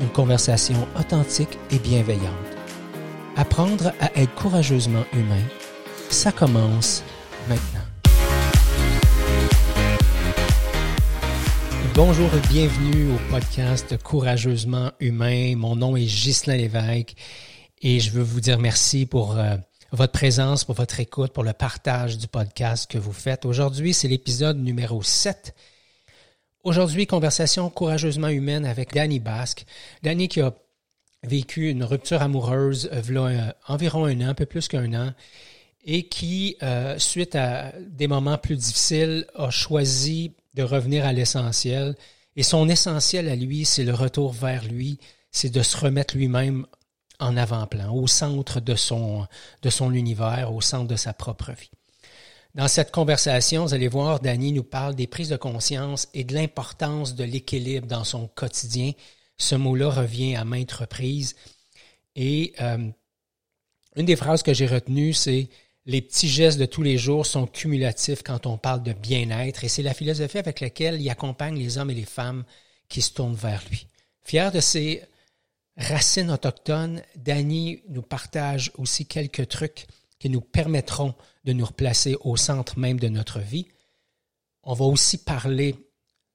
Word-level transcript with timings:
une 0.00 0.08
conversation 0.08 0.86
authentique 0.98 1.58
et 1.70 1.78
bienveillante. 1.78 2.32
Apprendre 3.36 3.92
à 4.00 4.12
être 4.18 4.34
courageusement 4.34 5.04
humain, 5.12 5.42
ça 6.10 6.32
commence 6.32 7.02
maintenant. 7.48 7.80
Bonjour 11.94 12.28
et 12.34 12.48
bienvenue 12.48 13.12
au 13.12 13.30
podcast 13.30 13.96
Courageusement 14.02 14.92
humain. 15.00 15.56
Mon 15.56 15.76
nom 15.76 15.96
est 15.96 16.04
Ghislain 16.04 16.56
Lévesque 16.56 17.14
et 17.80 18.00
je 18.00 18.10
veux 18.10 18.22
vous 18.22 18.40
dire 18.40 18.58
merci 18.58 19.06
pour 19.06 19.38
euh, 19.38 19.56
votre 19.92 20.12
présence, 20.12 20.64
pour 20.64 20.74
votre 20.74 21.00
écoute, 21.00 21.32
pour 21.32 21.44
le 21.44 21.54
partage 21.54 22.18
du 22.18 22.26
podcast 22.26 22.90
que 22.90 22.98
vous 22.98 23.12
faites. 23.12 23.46
Aujourd'hui, 23.46 23.94
c'est 23.94 24.08
l'épisode 24.08 24.58
numéro 24.58 25.02
7 25.02 25.54
Aujourd'hui, 26.66 27.06
conversation 27.06 27.70
courageusement 27.70 28.26
humaine 28.26 28.64
avec 28.64 28.92
Danny 28.92 29.20
Basque. 29.20 29.66
Danny 30.02 30.26
qui 30.26 30.40
a 30.40 30.52
vécu 31.22 31.70
une 31.70 31.84
rupture 31.84 32.22
amoureuse 32.22 32.90
euh, 32.92 33.52
environ 33.68 34.06
un 34.06 34.20
an, 34.20 34.30
un 34.30 34.34
peu 34.34 34.46
plus 34.46 34.66
qu'un 34.66 34.92
an, 34.92 35.12
et 35.84 36.08
qui, 36.08 36.56
euh, 36.64 36.98
suite 36.98 37.36
à 37.36 37.70
des 37.78 38.08
moments 38.08 38.36
plus 38.36 38.56
difficiles, 38.56 39.26
a 39.36 39.48
choisi 39.50 40.32
de 40.54 40.64
revenir 40.64 41.06
à 41.06 41.12
l'essentiel. 41.12 41.94
Et 42.34 42.42
son 42.42 42.68
essentiel 42.68 43.28
à 43.28 43.36
lui, 43.36 43.64
c'est 43.64 43.84
le 43.84 43.94
retour 43.94 44.32
vers 44.32 44.64
lui, 44.64 44.98
c'est 45.30 45.50
de 45.50 45.62
se 45.62 45.76
remettre 45.76 46.16
lui-même 46.16 46.66
en 47.20 47.36
avant-plan, 47.36 47.94
au 47.94 48.08
centre 48.08 48.58
de 48.58 48.74
son, 48.74 49.28
de 49.62 49.70
son 49.70 49.92
univers, 49.94 50.52
au 50.52 50.60
centre 50.60 50.88
de 50.88 50.96
sa 50.96 51.12
propre 51.12 51.52
vie. 51.52 51.70
Dans 52.56 52.68
cette 52.68 52.90
conversation, 52.90 53.66
vous 53.66 53.74
allez 53.74 53.86
voir, 53.86 54.18
Danny 54.18 54.50
nous 54.50 54.64
parle 54.64 54.94
des 54.94 55.06
prises 55.06 55.28
de 55.28 55.36
conscience 55.36 56.08
et 56.14 56.24
de 56.24 56.32
l'importance 56.32 57.14
de 57.14 57.22
l'équilibre 57.22 57.86
dans 57.86 58.02
son 58.02 58.28
quotidien. 58.28 58.92
Ce 59.36 59.54
mot-là 59.54 59.90
revient 59.90 60.36
à 60.36 60.46
maintes 60.46 60.72
reprises. 60.72 61.36
Et 62.14 62.54
euh, 62.62 62.88
une 63.94 64.06
des 64.06 64.16
phrases 64.16 64.42
que 64.42 64.54
j'ai 64.54 64.66
retenues, 64.66 65.12
c'est 65.12 65.50
les 65.84 66.00
petits 66.00 66.30
gestes 66.30 66.58
de 66.58 66.64
tous 66.64 66.82
les 66.82 66.96
jours 66.96 67.26
sont 67.26 67.46
cumulatifs 67.46 68.22
quand 68.22 68.46
on 68.46 68.56
parle 68.56 68.82
de 68.82 68.94
bien-être. 68.94 69.62
Et 69.62 69.68
c'est 69.68 69.82
la 69.82 69.92
philosophie 69.92 70.38
avec 70.38 70.60
laquelle 70.60 70.98
il 70.98 71.10
accompagne 71.10 71.58
les 71.58 71.76
hommes 71.76 71.90
et 71.90 71.94
les 71.94 72.06
femmes 72.06 72.44
qui 72.88 73.02
se 73.02 73.12
tournent 73.12 73.34
vers 73.34 73.62
lui. 73.68 73.86
Fier 74.22 74.50
de 74.50 74.60
ses 74.60 75.02
racines 75.76 76.30
autochtones, 76.30 77.02
Danny 77.16 77.82
nous 77.90 78.00
partage 78.00 78.72
aussi 78.78 79.04
quelques 79.04 79.46
trucs 79.46 79.86
qui 80.18 80.30
nous 80.30 80.40
permettront 80.40 81.14
de 81.46 81.52
nous 81.52 81.64
replacer 81.64 82.16
au 82.20 82.36
centre 82.36 82.78
même 82.78 82.98
de 82.98 83.08
notre 83.08 83.38
vie. 83.38 83.68
On 84.64 84.74
va 84.74 84.84
aussi 84.84 85.18
parler 85.18 85.76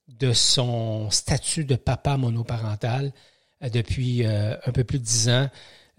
de 0.08 0.32
son 0.34 1.12
statut 1.12 1.66
de 1.66 1.76
papa 1.76 2.18
monoparental. 2.18 3.12
Euh, 3.62 3.70
depuis 3.70 4.26
euh, 4.26 4.56
un 4.66 4.72
peu 4.72 4.84
plus 4.84 5.00
de 5.00 5.04
dix 5.04 5.30
ans, 5.30 5.50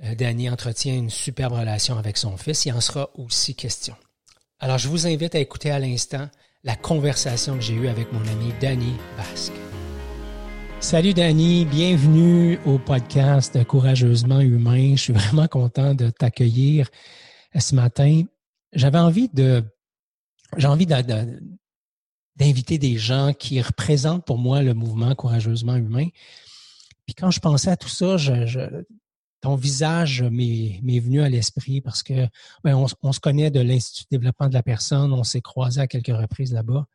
euh, 0.02 0.14
Danny 0.14 0.48
entretient 0.48 0.94
une 0.94 1.10
superbe 1.10 1.52
relation 1.52 1.98
avec 1.98 2.16
son 2.16 2.36
fils. 2.36 2.64
Il 2.64 2.72
en 2.72 2.80
sera 2.80 3.10
aussi 3.14 3.54
question. 3.54 3.94
Alors, 4.58 4.78
je 4.78 4.88
vous 4.88 5.06
invite 5.06 5.34
à 5.34 5.40
écouter 5.40 5.70
à 5.70 5.78
l'instant 5.78 6.28
la 6.64 6.76
conversation 6.76 7.56
que 7.56 7.60
j'ai 7.62 7.74
eue 7.74 7.88
avec 7.88 8.12
mon 8.12 8.20
ami 8.20 8.52
Danny 8.60 8.94
Basque. 9.16 9.52
Salut 10.80 11.14
Danny, 11.14 11.64
bienvenue 11.64 12.58
au 12.66 12.78
podcast 12.78 13.62
Courageusement 13.64 14.40
Humain. 14.40 14.96
Je 14.96 15.02
suis 15.02 15.12
vraiment 15.12 15.48
content 15.48 15.94
de 15.94 16.10
t'accueillir 16.10 16.88
ce 17.58 17.74
matin 17.74 18.24
j'avais 18.72 18.98
envie 18.98 19.28
de, 19.28 19.64
j'ai 20.56 20.68
envie 20.68 20.86
d'inviter 20.86 22.78
des 22.78 22.96
gens 22.96 23.32
qui 23.32 23.60
représentent 23.60 24.24
pour 24.24 24.38
moi 24.38 24.62
le 24.62 24.74
mouvement 24.74 25.14
courageusement 25.14 25.76
humain. 25.76 26.08
Puis 27.06 27.14
quand 27.14 27.30
je 27.30 27.40
pensais 27.40 27.70
à 27.70 27.76
tout 27.76 27.88
ça, 27.88 28.16
ton 29.40 29.56
visage 29.56 30.22
m'est 30.22 31.00
venu 31.00 31.20
à 31.20 31.28
l'esprit 31.28 31.80
parce 31.80 32.02
que 32.02 32.26
ben, 32.64 32.74
on, 32.76 32.86
on, 33.02 33.12
se 33.12 33.20
connaît 33.20 33.50
de 33.50 33.60
l'Institut 33.60 34.04
de 34.04 34.18
développement 34.18 34.48
de 34.48 34.54
la 34.54 34.62
personne, 34.62 35.12
on 35.12 35.24
s'est 35.24 35.40
croisé 35.40 35.80
à 35.80 35.86
quelques 35.86 36.16
reprises 36.16 36.52
là-bas. 36.52 36.86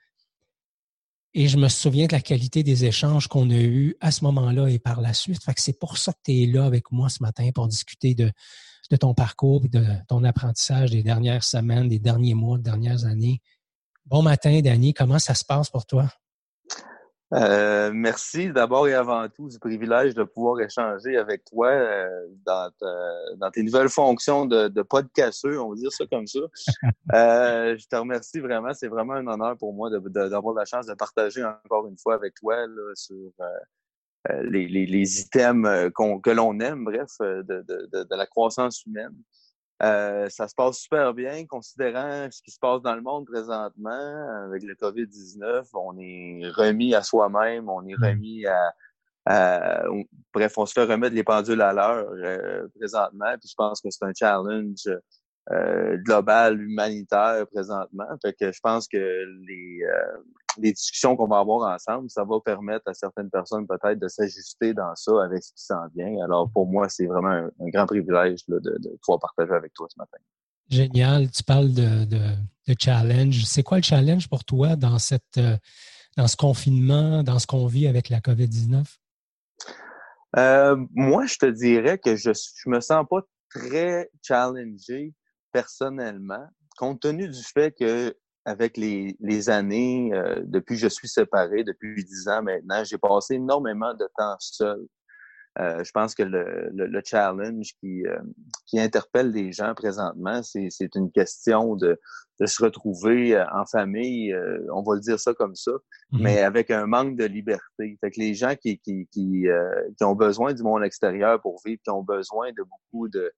Et 1.34 1.48
je 1.50 1.58
me 1.58 1.68
souviens 1.68 2.08
de 2.08 2.14
la 2.14 2.22
qualité 2.22 2.64
des 2.64 2.86
échanges 2.86 3.28
qu'on 3.28 3.50
a 3.52 3.60
eus 3.60 3.96
à 4.00 4.12
ce 4.12 4.24
moment-là 4.24 4.70
et 4.70 4.80
par 4.80 5.02
la 5.02 5.14
suite. 5.14 5.44
Fait 5.44 5.54
que 5.54 5.62
c'est 5.62 5.78
pour 5.78 5.98
ça 5.98 6.14
que 6.14 6.20
tu 6.24 6.44
es 6.44 6.46
là 6.48 6.66
avec 6.66 6.92
moi 6.92 7.10
ce 7.10 7.22
matin 7.22 7.50
pour 7.54 7.68
discuter 7.68 8.16
de, 8.16 8.32
de 8.90 8.96
ton 8.96 9.14
parcours 9.14 9.66
et 9.66 9.70
de 9.70 9.84
ton 10.08 10.24
apprentissage 10.24 10.92
des 10.92 11.04
dernières 11.04 11.44
semaines, 11.44 11.90
des 11.90 12.00
derniers 12.00 12.34
mois, 12.34 12.58
des 12.58 12.64
dernières 12.64 13.06
années. 13.06 13.42
Bon 14.06 14.22
matin, 14.22 14.62
Danny. 14.62 14.94
Comment 14.94 15.20
ça 15.20 15.34
se 15.34 15.44
passe 15.44 15.70
pour 15.70 15.86
toi? 15.86 16.08
Euh, 17.34 17.92
merci 17.94 18.54
d'abord 18.54 18.88
et 18.88 18.94
avant 18.94 19.28
tout 19.28 19.50
du 19.50 19.60
privilège 19.60 20.14
de 20.14 20.24
pouvoir 20.24 20.62
échanger 20.62 21.18
avec 21.18 21.44
toi 21.44 21.68
euh, 21.68 22.08
dans, 22.46 22.72
dans, 23.36 23.52
tes 23.52 23.64
nouvelles 23.64 23.90
fonctions 23.90 24.46
de, 24.46 24.70
de 24.70 24.82
podcasteux, 24.82 25.60
on 25.60 25.72
va 25.72 25.76
dire 25.76 25.92
ça 25.92 26.06
comme 26.10 26.26
ça. 26.26 26.40
euh, 27.14 27.78
je 27.78 27.86
te 27.86 27.96
remercie 27.98 28.40
vraiment, 28.40 28.74
c'est 28.74 28.88
vraiment 28.88 29.14
un 29.14 29.28
honneur 29.28 29.58
pour 29.58 29.74
moi 29.74 29.90
d'avoir 29.90 30.56
la 30.56 30.64
chance 30.64 30.86
de 30.86 30.94
partager 30.94 31.44
encore 31.44 31.88
une 31.88 31.98
fois 31.98 32.16
avec 32.16 32.34
toi 32.36 32.66
là, 32.66 32.92
sur 32.96 33.32
les, 34.44 34.68
les, 34.68 34.86
les, 34.86 35.22
items 35.22 35.68
euh, 35.70 35.90
que 35.92 36.30
l'on 36.30 36.60
aime, 36.60 36.84
bref, 36.84 37.10
euh, 37.22 37.44
de, 37.44 37.64
de, 37.68 38.04
de, 38.04 38.16
la 38.16 38.26
croissance 38.26 38.84
humaine. 38.86 39.16
Euh, 39.84 40.28
ça 40.30 40.48
se 40.48 40.56
passe 40.56 40.80
super 40.80 41.14
bien, 41.14 41.46
considérant 41.46 42.28
ce 42.32 42.42
qui 42.42 42.52
se 42.52 42.60
passe 42.60 42.82
dans 42.82 42.96
le 42.96 43.02
monde 43.02 43.26
présentement 43.26 44.46
avec 44.46 44.64
le 44.64 44.74
COVID-19. 44.74 45.68
On 45.74 45.98
est 46.00 46.50
remis 46.50 46.96
à 46.96 47.04
soi-même, 47.04 47.70
on 47.70 47.86
est 47.86 47.96
mmh. 47.96 48.04
remis 48.04 48.46
à, 48.48 48.74
à, 49.26 49.84
bref, 50.34 50.58
on 50.58 50.66
se 50.66 50.74
fait 50.74 50.86
remettre 50.86 51.16
les 51.16 51.24
pendules 51.24 51.62
à 51.62 51.74
l'heure 51.74 52.08
présentement. 52.76 53.38
Puis 53.40 53.50
je 53.50 53.56
pense 53.56 53.80
que 53.82 53.90
c'est 53.92 54.04
un 54.04 54.14
challenge 54.18 54.88
euh, 55.52 55.96
global 56.00 56.62
humanitaire 56.62 57.48
présentement. 57.48 58.08
Fait 58.22 58.34
que 58.34 58.52
je 58.52 58.60
pense 58.62 58.86
que 58.86 58.98
les, 58.98 59.80
euh, 59.84 60.18
les 60.60 60.74
discussions 60.74 61.16
qu'on 61.16 61.28
va 61.28 61.40
avoir 61.40 61.74
ensemble, 61.74 62.10
ça 62.10 62.24
va 62.24 62.40
permettre 62.44 62.88
à 62.88 62.94
certaines 62.94 63.30
personnes 63.30 63.68
peut-être 63.68 64.00
de 64.00 64.08
s'ajuster 64.08 64.74
dans 64.74 64.94
ça 64.96 65.24
avec 65.24 65.44
ce 65.44 65.54
qui 65.54 65.64
s'en 65.64 65.88
vient. 65.96 66.24
Alors 66.24 66.50
pour 66.52 66.68
moi, 66.68 66.90
c'est 66.90 67.06
vraiment 67.06 67.50
un, 67.60 67.70
grand 67.70 67.86
privilège 67.86 68.46
de, 68.48 68.60
de, 68.60 68.98
pouvoir 69.02 69.20
partager 69.20 69.54
avec 69.54 69.74
toi 69.74 69.88
ce 69.90 69.98
matin. 69.98 70.18
Génial. 70.70 71.30
Tu 71.32 71.44
parles 71.44 71.74
de, 71.74 72.06
de, 72.06 72.20
de 72.68 72.76
challenge. 72.80 73.46
C'est 73.46 73.64
quoi 73.64 73.78
le 73.78 73.84
challenge 73.84 74.28
pour 74.28 74.44
toi 74.44 74.76
dans 74.76 75.00
cette 75.00 75.38
euh, 75.38 75.58
dans 76.18 76.28
ce 76.28 76.36
confinement, 76.36 77.24
dans 77.24 77.38
ce 77.38 77.46
qu'on 77.46 77.68
vit 77.68 77.88
avec 77.88 78.10
la 78.10 78.20
COVID-19? 78.20 78.84
Euh, 80.38 80.76
moi, 80.94 81.26
je 81.28 81.38
te 81.38 81.46
dirais 81.46 82.00
que 82.00 82.16
je 82.16 82.32
je 82.34 82.70
me 82.70 82.82
sens 82.82 83.06
pas 83.10 83.22
très 83.50 84.10
challengé 84.22 85.14
personnellement, 85.52 86.46
compte 86.78 87.02
tenu 87.02 87.30
du 87.30 87.44
fait 87.44 87.72
que 87.72 88.16
avec 88.48 88.78
les, 88.78 89.18
les 89.20 89.50
années, 89.50 90.10
euh, 90.14 90.42
depuis 90.46 90.76
que 90.76 90.82
je 90.82 90.88
suis 90.88 91.10
séparé, 91.10 91.66
depuis 91.66 92.06
dix 92.06 92.30
ans 92.30 92.42
maintenant, 92.42 92.82
j'ai 92.86 92.98
passé 92.98 93.36
énormément 93.36 93.94
de 93.94 94.08
temps 94.18 94.38
seul. 94.40 94.88
Euh, 95.60 95.84
je 95.84 95.92
pense 95.92 96.16
que 96.16 96.24
le, 96.24 96.70
le, 96.72 97.02
challenge 97.04 97.74
qui, 97.82 98.06
euh, 98.08 98.18
qui 98.66 98.80
interpelle 98.80 99.32
les 99.32 99.52
gens 99.52 99.74
présentement, 99.74 100.42
c'est 100.44 100.96
une 100.96 101.12
question 101.12 101.76
de, 101.76 102.00
de 102.40 102.46
se 102.46 102.64
retrouver 102.64 103.38
en 103.52 103.66
famille, 103.66 104.34
on 104.72 104.82
va 104.82 104.96
le 104.96 105.02
dire 105.02 105.20
ça 105.20 105.34
comme 105.34 105.56
ça, 105.56 105.72
mm-hmm. 105.72 106.22
mais 106.22 106.42
avec 106.42 106.72
un 106.72 106.86
manque 106.86 107.18
de 107.18 107.26
liberté. 107.26 107.98
Fait 108.00 108.12
que 108.12 108.20
les 108.20 108.34
gens 108.34 108.56
qui, 108.56 108.80
qui, 108.80 109.08
qui, 109.12 109.48
qui 109.98 110.04
ont 110.06 110.16
besoin 110.16 110.54
du 110.54 110.64
monde 110.64 110.84
extérieur 110.84 111.42
pour 111.42 111.60
vivre, 111.66 111.82
qui 111.84 111.90
ont 111.90 112.04
besoin 112.04 112.52
de 112.52 112.64
beaucoup 112.64 113.10
de, 113.10 113.34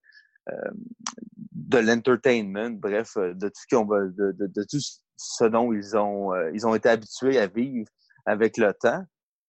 de 1.69 1.77
l'entertainment, 1.77 2.71
bref, 2.71 3.15
euh, 3.17 3.33
de 3.33 3.47
tout 3.47 3.61
ce 3.69 3.75
qu'on 3.75 3.85
va, 3.85 4.01
de, 4.01 4.31
de, 4.37 4.47
de, 4.47 4.63
tout 4.69 4.79
ce 5.15 5.45
dont 5.45 5.71
ils 5.71 5.95
ont, 5.95 6.33
euh, 6.33 6.51
ils 6.53 6.65
ont 6.67 6.75
été 6.75 6.89
habitués 6.89 7.39
à 7.39 7.47
vivre 7.47 7.87
avec 8.25 8.57
le 8.57 8.73
temps. 8.73 9.03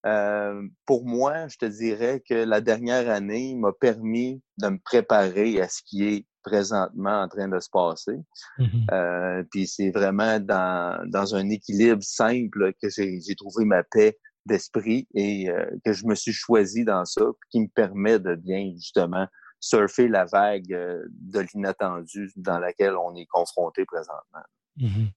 Euh, 0.07 0.63
pour 0.87 1.07
moi, 1.07 1.49
je 1.49 1.57
te 1.57 1.65
dirais 1.65 2.23
que 2.27 2.35
la 2.35 2.61
dernière 2.61 3.11
année 3.11 3.55
m'a 3.57 3.73
permis 3.73 4.43
de 4.59 4.69
me 4.69 4.79
préparer 4.79 5.61
à 5.61 5.69
ce 5.69 5.83
qui 5.85 6.05
est 6.05 6.27
présentement 6.43 7.23
en 7.23 7.29
train 7.29 7.49
de 7.49 7.59
se 7.59 7.69
passer. 7.71 8.19
Mm-hmm. 8.59 8.87
euh, 8.93 9.43
puis 9.51 9.67
c'est 9.67 9.91
vraiment 9.91 10.41
dans, 10.41 11.03
dans 11.07 11.35
un 11.35 11.49
équilibre 11.51 12.03
simple 12.03 12.73
que 12.83 12.89
j'ai 12.89 13.35
trouvé 13.35 13.65
ma 13.65 13.83
paix 13.83 14.19
d'esprit 14.47 15.07
et 15.15 15.51
euh, 15.51 15.67
que 15.85 15.93
je 15.93 16.07
me 16.07 16.15
suis 16.15 16.33
choisi 16.33 16.85
dans 16.85 17.05
ça, 17.05 17.25
qui 17.51 17.61
me 17.61 17.69
permet 17.69 18.19
de 18.19 18.35
bien 18.35 18.73
justement 18.75 19.27
surfer 19.61 20.09
la 20.09 20.25
vague 20.25 20.73
euh, 20.73 21.05
de 21.11 21.41
l'inattendu 21.41 22.33
dans 22.37 22.59
laquelle 22.59 22.97
on 22.97 23.15
est 23.15 23.27
confronté 23.27 23.85
présentement. 23.85 24.43
Mm-hmm. 24.79 25.11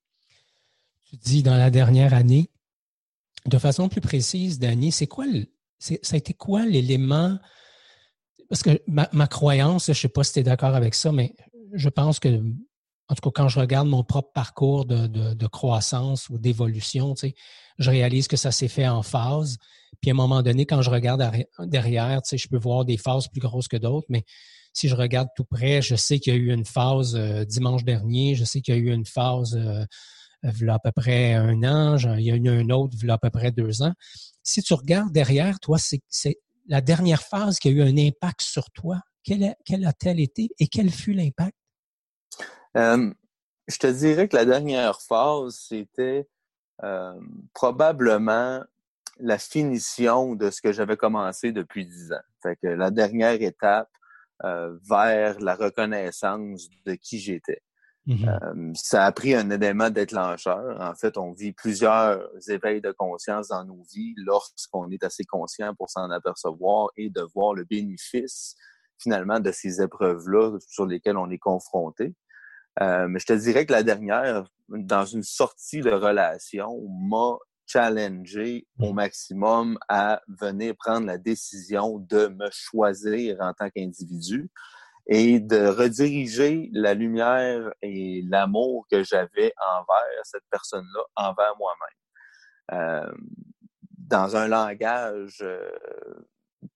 Tu 1.05 1.15
dis 1.17 1.43
dans 1.43 1.57
la 1.57 1.69
dernière 1.69 2.13
année, 2.13 2.49
de 3.45 3.57
façon 3.57 3.89
plus 3.89 4.01
précise, 4.01 4.59
Danny, 4.59 4.91
c'est 4.91 5.07
quoi 5.07 5.25
ça 5.79 6.15
a 6.15 6.33
quoi 6.33 6.65
l'élément 6.65 7.37
parce 8.53 8.61
que 8.61 8.81
ma, 8.87 9.27
croyance, 9.27 9.85
je 9.85 9.91
ne 9.91 9.95
sais 9.95 10.07
pas 10.07 10.23
si 10.23 10.33
tu 10.33 10.39
es 10.39 10.43
d'accord 10.43 10.75
avec 10.75 10.93
ça, 10.93 11.11
mais 11.11 11.35
je 11.73 11.89
pense 11.89 12.19
que, 12.19 12.39
en 13.09 13.15
tout 13.15 13.31
cas, 13.31 13.31
quand 13.33 13.47
je 13.47 13.59
regarde 13.59 13.87
mon 13.87 14.03
propre 14.03 14.31
parcours 14.31 14.85
de, 14.85 15.47
croissance 15.47 16.29
ou 16.29 16.37
d'évolution, 16.37 17.15
je 17.79 17.89
réalise 17.89 18.27
que 18.27 18.37
ça 18.37 18.51
s'est 18.51 18.67
fait 18.67 18.87
en 18.87 19.01
phase. 19.01 19.57
Puis 20.03 20.11
à 20.11 20.13
un 20.13 20.17
moment 20.17 20.43
donné, 20.43 20.65
quand 20.65 20.81
je 20.81 20.89
regarde 20.89 21.23
derrière, 21.59 22.21
tu 22.21 22.31
sais, 22.31 22.37
je 22.37 22.49
peux 22.49 22.57
voir 22.57 22.83
des 22.83 22.97
phases 22.97 23.29
plus 23.29 23.39
grosses 23.39 23.69
que 23.69 23.77
d'autres, 23.77 24.05
mais 24.09 24.25
si 24.73 24.89
je 24.89 24.95
regarde 24.97 25.29
tout 25.33 25.45
près, 25.45 25.81
je 25.81 25.95
sais 25.95 26.19
qu'il 26.19 26.33
y 26.33 26.35
a 26.35 26.39
eu 26.39 26.51
une 26.51 26.65
phase 26.65 27.15
euh, 27.15 27.45
dimanche 27.45 27.85
dernier, 27.85 28.35
je 28.35 28.43
sais 28.43 28.59
qu'il 28.59 28.75
y 28.75 28.77
a 28.77 28.81
eu 28.81 28.91
une 28.93 29.05
phase 29.05 29.55
euh, 29.55 29.85
à 30.67 30.79
peu 30.79 30.91
près 30.91 31.35
un 31.35 31.63
an, 31.63 31.95
il 32.17 32.25
y 32.25 32.31
a 32.31 32.35
eu 32.35 32.59
une 32.59 32.73
autre 32.73 32.97
il 33.01 33.09
à 33.11 33.17
peu 33.17 33.29
près 33.29 33.53
deux 33.53 33.81
ans. 33.81 33.93
Si 34.43 34.61
tu 34.61 34.73
regardes 34.73 35.13
derrière, 35.13 35.57
toi, 35.61 35.77
c'est 35.79 36.37
la 36.67 36.81
dernière 36.81 37.23
phase 37.23 37.59
qui 37.59 37.69
a 37.69 37.71
eu 37.71 37.81
un 37.81 37.97
impact 37.97 38.41
sur 38.41 38.69
toi, 38.71 38.99
quelle, 39.23 39.85
a-t-elle 39.85 40.19
été 40.19 40.49
et 40.59 40.67
quel 40.67 40.89
fut 40.89 41.13
l'impact? 41.13 41.55
Je 42.75 43.77
te 43.79 43.87
dirais 43.87 44.27
que 44.27 44.35
la 44.35 44.43
dernière 44.43 44.99
phase, 44.99 45.55
c'était 45.69 46.27
probablement 47.53 48.65
la 49.19 49.37
finition 49.37 50.35
de 50.35 50.49
ce 50.49 50.61
que 50.61 50.71
j'avais 50.71 50.97
commencé 50.97 51.51
depuis 51.51 51.85
dix 51.85 52.11
ans. 52.11 52.23
Fait 52.41 52.55
que 52.55 52.67
la 52.67 52.91
dernière 52.91 53.41
étape 53.41 53.89
euh, 54.43 54.77
vers 54.89 55.39
la 55.39 55.55
reconnaissance 55.55 56.69
de 56.85 56.95
qui 56.95 57.19
j'étais. 57.19 57.61
Mm-hmm. 58.07 58.29
Euh, 58.29 58.71
ça 58.75 59.05
a 59.05 59.11
pris 59.11 59.33
un 59.33 59.49
élément 59.49 59.89
déclencheur. 59.89 60.81
En 60.81 60.93
fait, 60.95 61.17
on 61.17 61.31
vit 61.31 61.53
plusieurs 61.53 62.27
éveils 62.49 62.81
de 62.81 62.91
conscience 62.91 63.47
dans 63.47 63.63
nos 63.63 63.81
vies 63.93 64.13
lorsqu'on 64.17 64.89
est 64.89 65.03
assez 65.03 65.23
conscient 65.23 65.73
pour 65.75 65.89
s'en 65.89 66.09
apercevoir 66.09 66.89
et 66.97 67.09
de 67.09 67.21
voir 67.33 67.53
le 67.53 67.63
bénéfice 67.63 68.55
finalement 69.01 69.39
de 69.39 69.51
ces 69.51 69.81
épreuves-là 69.81 70.57
sur 70.67 70.85
lesquelles 70.85 71.17
on 71.17 71.29
est 71.29 71.39
confronté. 71.39 72.13
Euh, 72.81 73.07
mais 73.07 73.19
je 73.19 73.27
te 73.27 73.33
dirais 73.33 73.65
que 73.65 73.71
la 73.71 73.83
dernière, 73.83 74.45
dans 74.69 75.05
une 75.05 75.23
sortie 75.23 75.81
de 75.81 75.91
relation, 75.91 76.81
m'a 77.09 77.37
challengé 77.73 78.67
au 78.79 78.91
mm. 78.91 78.95
maximum 78.95 79.79
à 79.89 80.21
venir 80.27 80.75
prendre 80.77 81.07
la 81.07 81.17
décision 81.17 81.99
de 81.99 82.27
me 82.27 82.49
choisir 82.51 83.37
en 83.39 83.53
tant 83.53 83.69
qu'individu 83.69 84.49
et 85.07 85.39
de 85.39 85.67
rediriger 85.67 86.69
la 86.71 86.93
lumière 86.93 87.71
et 87.81 88.23
l'amour 88.29 88.85
que 88.89 89.03
j'avais 89.03 89.53
envers 89.57 90.21
cette 90.23 90.45
personne-là, 90.49 91.01
envers 91.15 91.55
moi-même. 91.57 92.79
Euh, 92.79 93.11
dans 93.97 94.35
un 94.35 94.47
langage 94.47 95.39
euh, 95.41 95.69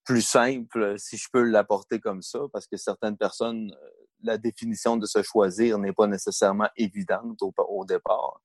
plus 0.03 0.21
simple, 0.21 0.95
si 0.97 1.15
je 1.15 1.27
peux 1.31 1.43
l'apporter 1.43 1.99
comme 1.99 2.21
ça, 2.21 2.39
parce 2.51 2.67
que 2.67 2.75
certaines 2.75 3.17
personnes, 3.17 3.73
la 4.23 4.37
définition 4.37 4.97
de 4.97 5.05
se 5.05 5.21
choisir 5.21 5.77
n'est 5.77 5.93
pas 5.93 6.07
nécessairement 6.07 6.69
évidente 6.75 7.41
au, 7.41 7.53
au 7.69 7.85
départ. 7.85 8.41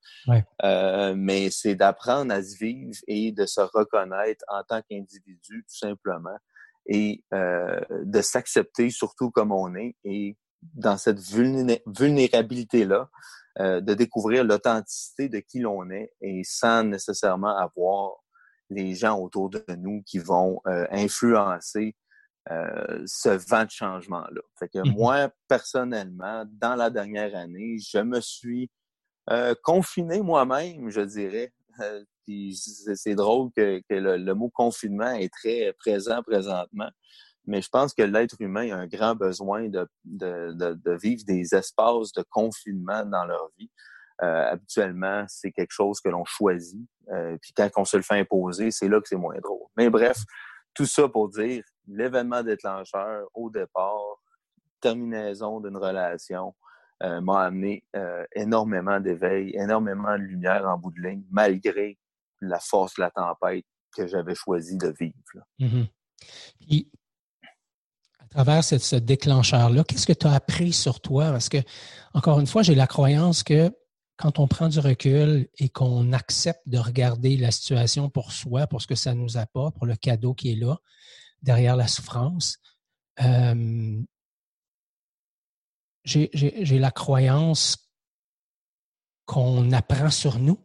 Euh, 0.63 1.15
mais 1.17 1.51
c'est 1.51 1.75
d'apprendre 1.75 2.33
à 2.33 2.43
se 2.43 2.57
vivre 2.57 2.99
et 3.07 3.33
de 3.33 3.47
se 3.47 3.61
reconnaître 3.61 4.45
en 4.49 4.63
tant 4.65 4.83
qu'individu, 4.83 5.65
tout 5.69 5.77
simplement, 5.77 6.37
et 6.87 7.25
euh, 7.33 7.81
de 8.05 8.21
s'accepter 8.21 8.91
surtout 8.91 9.31
comme 9.31 9.53
on 9.53 9.75
est 9.75 9.97
et 10.05 10.37
dans 10.75 10.97
cette 10.97 11.21
vulnérabilité-là, 11.21 13.09
euh, 13.59 13.81
de 13.81 13.95
découvrir 13.95 14.45
l'authenticité 14.45 15.29
de 15.29 15.41
qui 15.41 15.61
l'on 15.61 15.91
est 15.91 16.13
et 16.21 16.43
sans 16.45 16.85
nécessairement 16.85 17.57
avoir 17.57 18.13
les 18.71 18.95
gens 18.95 19.19
autour 19.19 19.51
de 19.51 19.65
nous 19.77 20.03
qui 20.07 20.19
vont 20.19 20.61
influencer 20.65 21.95
euh, 22.51 23.03
ce 23.07 23.29
vent 23.29 23.65
de 23.65 23.71
changement-là. 23.71 24.41
Fait 24.59 24.69
que 24.69 24.79
mm-hmm. 24.79 24.95
moi, 24.95 25.31
personnellement, 25.49 26.45
dans 26.51 26.75
la 26.75 26.91
dernière 26.91 27.35
année, 27.37 27.77
je 27.79 27.99
me 27.99 28.21
suis 28.21 28.71
euh, 29.31 29.55
confiné 29.63 30.21
moi-même, 30.21 30.91
je 30.91 31.01
dirais, 31.03 31.53
c'est 32.27 33.15
drôle 33.15 33.51
que, 33.57 33.81
le, 33.89 34.33
mot 34.35 34.51
confinement 34.51 35.13
est 35.13 35.33
très 35.33 35.73
présent 35.79 36.23
présentement, 36.23 36.91
mais 37.47 37.63
je 37.63 37.69
pense 37.69 37.95
que 37.95 38.03
l'être 38.03 38.37
humain 38.41 38.71
a 38.73 38.77
un 38.77 38.87
grand 38.87 39.15
besoin 39.15 39.69
de, 39.69 39.89
vivre 41.01 41.25
des 41.27 41.55
espaces 41.55 42.13
de 42.13 42.25
confinement 42.31 43.05
dans 43.05 43.25
leur 43.25 43.51
vie. 43.59 43.71
Euh, 44.23 44.53
habituellement, 44.53 45.25
c'est 45.27 45.51
quelque 45.51 45.73
chose 45.73 46.01
que 46.01 46.09
l'on 46.09 46.25
choisit. 46.25 46.87
Euh, 47.11 47.37
puis 47.41 47.53
quand 47.57 47.69
on 47.77 47.85
se 47.85 47.97
le 47.97 48.05
fait 48.05 48.21
imposer, 48.21 48.71
c'est 48.71 48.89
là 48.89 49.01
que 49.01 49.09
c'est 49.09 49.17
moins 49.17 49.39
drôle. 49.43 49.67
Mais 49.77 49.91
bref, 49.91 50.19
tout 50.75 50.87
ça 50.87 51.09
pour 51.09 51.29
dire 51.29 51.65
l'événement 51.87 52.43
déclencheur 52.43 53.27
au 53.35 53.51
départ, 53.51 54.17
terminaison 54.81 55.61
d'une 55.61 55.77
relation, 55.77 56.55
euh, 57.03 57.21
m'a 57.21 57.45
amené 57.45 57.85
énormément 58.35 59.01
d'éveil, 59.01 59.55
énormément 59.57 60.13
de 60.13 60.23
lumière 60.23 60.67
en 60.67 60.79
bout 60.79 60.93
de 60.93 61.03
ligne, 61.03 61.25
malgré 61.31 61.99
la 62.41 62.59
force 62.61 62.95
de 62.97 63.03
la 63.03 63.11
tempête 63.11 63.65
que 63.95 64.07
j'avais 64.07 64.35
choisi 64.35 64.77
de 64.77 64.93
vivre. 64.99 65.15
Mm-hmm. 65.61 66.87
à 68.21 68.27
travers 68.31 68.65
ce, 68.65 68.97
déclencheur-là, 68.97 69.85
qu'est-ce 69.85 70.07
que 70.07 70.13
tu 70.13 70.27
as 70.27 70.33
appris 70.33 70.73
sur 70.73 71.01
toi? 71.01 71.31
Parce 71.31 71.49
que, 71.49 71.59
encore 72.15 72.41
une 72.41 72.47
fois, 72.47 72.63
j'ai 72.63 72.75
la 72.75 72.87
croyance 72.87 73.43
que 73.43 73.71
quand 74.17 74.39
on 74.39 74.47
prend 74.47 74.69
du 74.69 74.79
recul 74.79 75.49
et 75.59 75.69
qu'on 75.69 76.13
accepte 76.13 76.63
de 76.67 76.79
regarder 76.79 77.37
la 77.37 77.51
situation 77.51 78.11
pour 78.11 78.33
soi, 78.33 78.67
pour 78.67 78.83
ce 78.83 78.87
que 78.87 78.95
ça 78.95 79.15
nous 79.15 79.37
apporte, 79.37 79.77
pour 79.77 79.87
le 79.87 79.97
cadeau 79.97 80.35
qui 80.35 80.53
est 80.53 80.57
là, 80.57 80.79
derrière 81.43 81.77
la 81.77 81.89
souffrance, 81.89 82.59
euh, 83.23 84.01
j'ai 86.05 86.79
la 86.79 86.91
croyance 86.91 87.91
qu'on 89.25 89.73
apprend 89.73 90.11
sur 90.11 90.39
nous. 90.39 90.59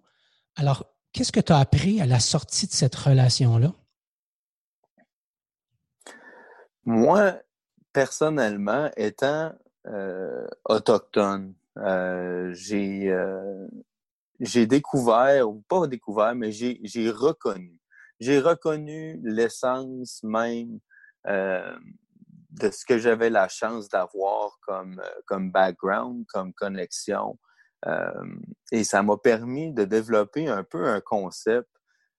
Alors, 0.55 0.97
Qu'est-ce 1.17 1.31
que 1.31 1.39
tu 1.39 1.51
as 1.51 1.57
appris 1.57 1.99
à 1.99 2.05
la 2.05 2.19
sortie 2.19 2.67
de 2.67 2.71
cette 2.71 2.93
relation-là? 2.93 3.73
Moi, 6.85 7.41
personnellement, 7.91 8.91
étant 8.95 9.51
euh, 9.87 10.47
autochtone, 10.65 11.55
euh, 11.85 12.53
euh, 12.71 13.67
j'ai 14.39 14.67
découvert, 14.67 15.49
ou 15.49 15.63
pas 15.67 15.87
découvert, 15.87 16.35
mais 16.35 16.51
j'ai 16.51 17.09
reconnu. 17.09 17.79
J'ai 18.19 18.39
reconnu 18.39 19.19
l'essence 19.23 20.23
même 20.23 20.79
de 21.25 22.71
ce 22.71 22.85
que 22.85 22.97
j'avais 22.97 23.29
la 23.29 23.47
chance 23.47 23.89
d'avoir 23.89 24.57
comme, 24.61 25.01
comme 25.25 25.51
background, 25.51 26.25
comme 26.27 26.53
connexion, 26.53 27.37
euh, 27.85 28.11
et 28.71 28.83
ça 28.83 29.03
m'a 29.03 29.17
permis 29.17 29.71
de 29.71 29.83
développer 29.83 30.47
un 30.47 30.63
peu 30.63 30.87
un 30.87 31.01
concept 31.01 31.69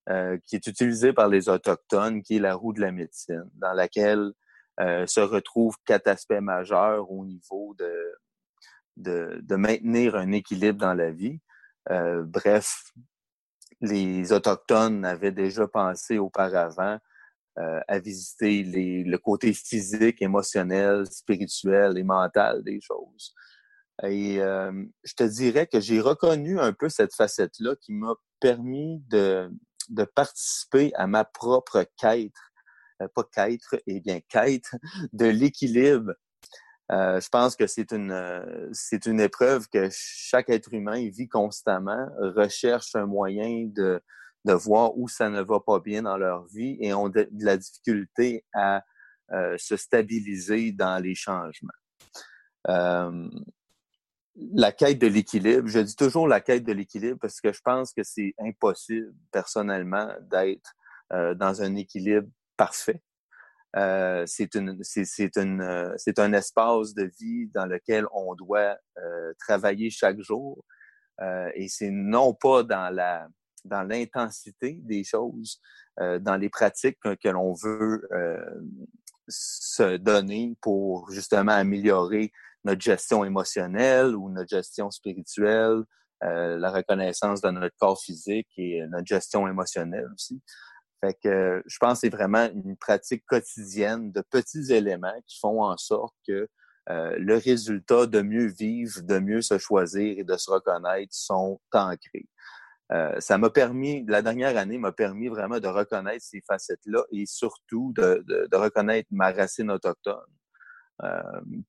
euh, 0.09 0.39
qui 0.47 0.57
est 0.57 0.67
utilisé 0.67 1.13
par 1.13 1.29
les 1.29 1.49
Autochtones, 1.49 2.23
qui 2.23 2.37
est 2.37 2.41
la 2.41 2.55
roue 2.55 2.73
de 2.73 2.81
la 2.81 2.93
médecine, 2.93 3.51
dans 3.55 3.73
laquelle 3.73 4.33
euh, 4.81 5.07
se 5.07 5.21
retrouvent 5.21 5.77
quatre 5.85 6.07
aspects 6.07 6.41
majeurs 6.41 7.11
au 7.11 7.25
niveau 7.25 7.75
de, 7.79 7.93
de, 8.99 9.57
maintenir 9.57 10.17
un 10.17 10.33
équilibre 10.33 10.79
dans 10.79 10.95
la 10.95 11.11
vie. 11.11 11.41
bref, 11.89 12.93
les 13.81 14.33
Autochtones 14.33 15.05
avaient 15.05 15.33
déjà 15.33 15.67
pensé 15.69 16.19
auparavant 16.19 16.99
à 17.57 17.99
visiter 17.99 18.63
les, 18.63 19.03
le 19.03 19.19
côté 19.19 19.53
physique, 19.53 20.23
émotionnel, 20.23 21.07
spirituel 21.07 21.99
et 21.99 22.05
mental 22.05 22.63
des 22.63 22.81
choses. 22.81 23.35
Et 24.05 24.41
euh, 24.41 24.85
je 25.03 25.15
te 25.15 25.25
dirais 25.25 25.67
que 25.67 25.81
j'ai 25.81 26.01
reconnu 26.01 26.61
un 26.61 26.73
peu 26.73 26.89
cette 26.89 27.15
facette-là 27.15 27.75
qui 27.77 27.93
m'a 27.93 28.15
permis 28.41 29.03
de, 29.09 29.51
de 29.89 30.05
participer 30.05 30.93
à 30.95 31.09
ma 31.09 31.25
propre 31.25 31.85
quête, 31.97 32.33
euh, 33.03 33.09
pas 33.13 33.25
quête, 33.25 33.63
et 33.73 33.97
eh 33.97 34.01
bien 34.01 34.21
quête 34.29 34.71
de 35.13 35.27
l'équilibre. 35.27 36.13
Euh, 36.91 37.21
je 37.21 37.29
pense 37.29 37.55
que 37.55 37.67
c'est 37.67 37.93
une 37.93 38.11
euh, 38.11 38.69
c'est 38.73 39.05
une 39.05 39.21
épreuve 39.21 39.69
que 39.69 39.89
chaque 39.93 40.49
être 40.49 40.73
humain 40.73 41.09
vit 41.11 41.29
constamment, 41.29 42.09
recherche 42.19 42.95
un 42.95 43.07
moyen 43.07 43.67
de 43.67 44.01
de 44.45 44.53
voir 44.55 44.97
où 44.97 45.09
ça 45.09 45.29
ne 45.29 45.43
va 45.43 45.61
pas 45.61 45.81
bien 45.81 46.03
dans 46.03 46.17
leur 46.17 46.47
vie 46.47 46.79
et 46.81 46.95
ont 46.95 47.11
de, 47.11 47.29
la 47.41 47.57
difficulté 47.57 48.45
à 48.55 48.83
se 49.59 49.77
stabiliser 49.77 50.73
dans 50.73 51.03
les 51.03 51.15
changements. 51.15 51.69
Euh, 52.69 53.29
la 54.35 54.73
quête 54.73 54.99
de 54.99 55.07
l'équilibre. 55.07 55.69
Je 55.69 55.81
dis 55.81 55.97
toujours 55.97 56.27
la 56.27 56.41
quête 56.41 56.65
de 56.65 56.73
l'équilibre 56.73 57.19
parce 57.21 57.39
que 57.43 57.53
je 57.53 57.61
pense 57.61 57.93
que 57.93 58.03
c'est 58.03 58.35
impossible 58.39 59.13
personnellement 59.31 60.09
d'être 60.31 60.73
dans 61.11 61.61
un 61.61 61.75
équilibre 61.75 62.29
parfait. 62.57 63.03
C'est 63.75 64.55
une, 64.55 64.83
c'est 64.83 66.19
un 66.19 66.33
espace 66.33 66.95
de 66.95 67.11
vie 67.21 67.49
dans 67.55 67.67
lequel 67.67 68.07
on 68.13 68.35
doit 68.35 68.77
travailler 69.39 69.91
chaque 69.91 70.21
jour. 70.21 70.65
et 71.55 71.69
c'est 71.69 71.91
non 71.91 72.35
pas 72.35 72.63
dans 72.63 73.87
l'intensité 73.89 74.81
des 74.83 75.05
choses, 75.05 75.61
dans 75.99 76.37
les 76.41 76.49
pratiques 76.49 76.99
que, 77.01 77.29
l'on 77.29 77.53
veut 77.55 78.03
se 79.29 79.97
donner 79.97 80.57
pour 80.61 81.11
justement 81.11 81.53
améliorer 81.53 82.33
notre 82.65 82.81
gestion 82.81 83.25
émotionnelle 83.25 84.15
ou 84.15 84.31
notre 84.31 84.49
gestion 84.49 84.91
spirituelle, 84.91 85.83
euh, 86.25 86.59
la 86.59 86.71
reconnaissance 86.71 87.41
de 87.41 87.51
notre 87.51 87.77
corps 87.77 88.01
physique 88.01 88.49
et 88.57 88.83
notre 88.89 89.07
gestion 89.07 89.47
émotionnelle 89.47 90.09
aussi. 90.15 90.43
Fait 91.01 91.17
que 91.23 91.63
je 91.67 91.77
pense 91.79 91.95
que 91.95 92.01
c'est 92.01 92.09
vraiment 92.09 92.49
une 92.53 92.77
pratique 92.77 93.25
quotidienne 93.27 94.11
de 94.11 94.21
petits 94.21 94.73
éléments 94.73 95.21
qui 95.27 95.39
font 95.39 95.63
en 95.63 95.77
sorte 95.77 96.15
que 96.27 96.49
euh, 96.91 97.17
le 97.19 97.37
résultat 97.37 98.07
de 98.07 98.23
mieux 98.23 98.47
vivre, 98.47 99.03
de 99.03 99.19
mieux 99.19 99.43
se 99.43 99.59
choisir 99.59 100.19
et 100.19 100.25
de 100.25 100.37
se 100.37 100.51
reconnaître 100.51 101.13
sont 101.15 101.61
ancrés. 101.73 102.27
Euh, 102.91 103.21
ça 103.21 103.37
m'a 103.37 103.51
permis, 103.51 104.05
la 104.09 104.23
dernière 104.23 104.57
année 104.57 104.79
m'a 104.79 104.93
permis 104.93 105.29
vraiment 105.29 105.61
de 105.61 105.69
reconnaître 105.69 106.25
ces 106.25 106.41
facettes-là 106.41 107.05
et 107.13 107.27
surtout 107.27 107.93
de, 107.95 108.25
de, 108.27 108.49
de, 108.51 108.57
reconnaître 108.57 109.09
ma 109.11 109.31
racine 109.31 109.71
autochtone. 109.71 110.25
Euh, 111.05 111.23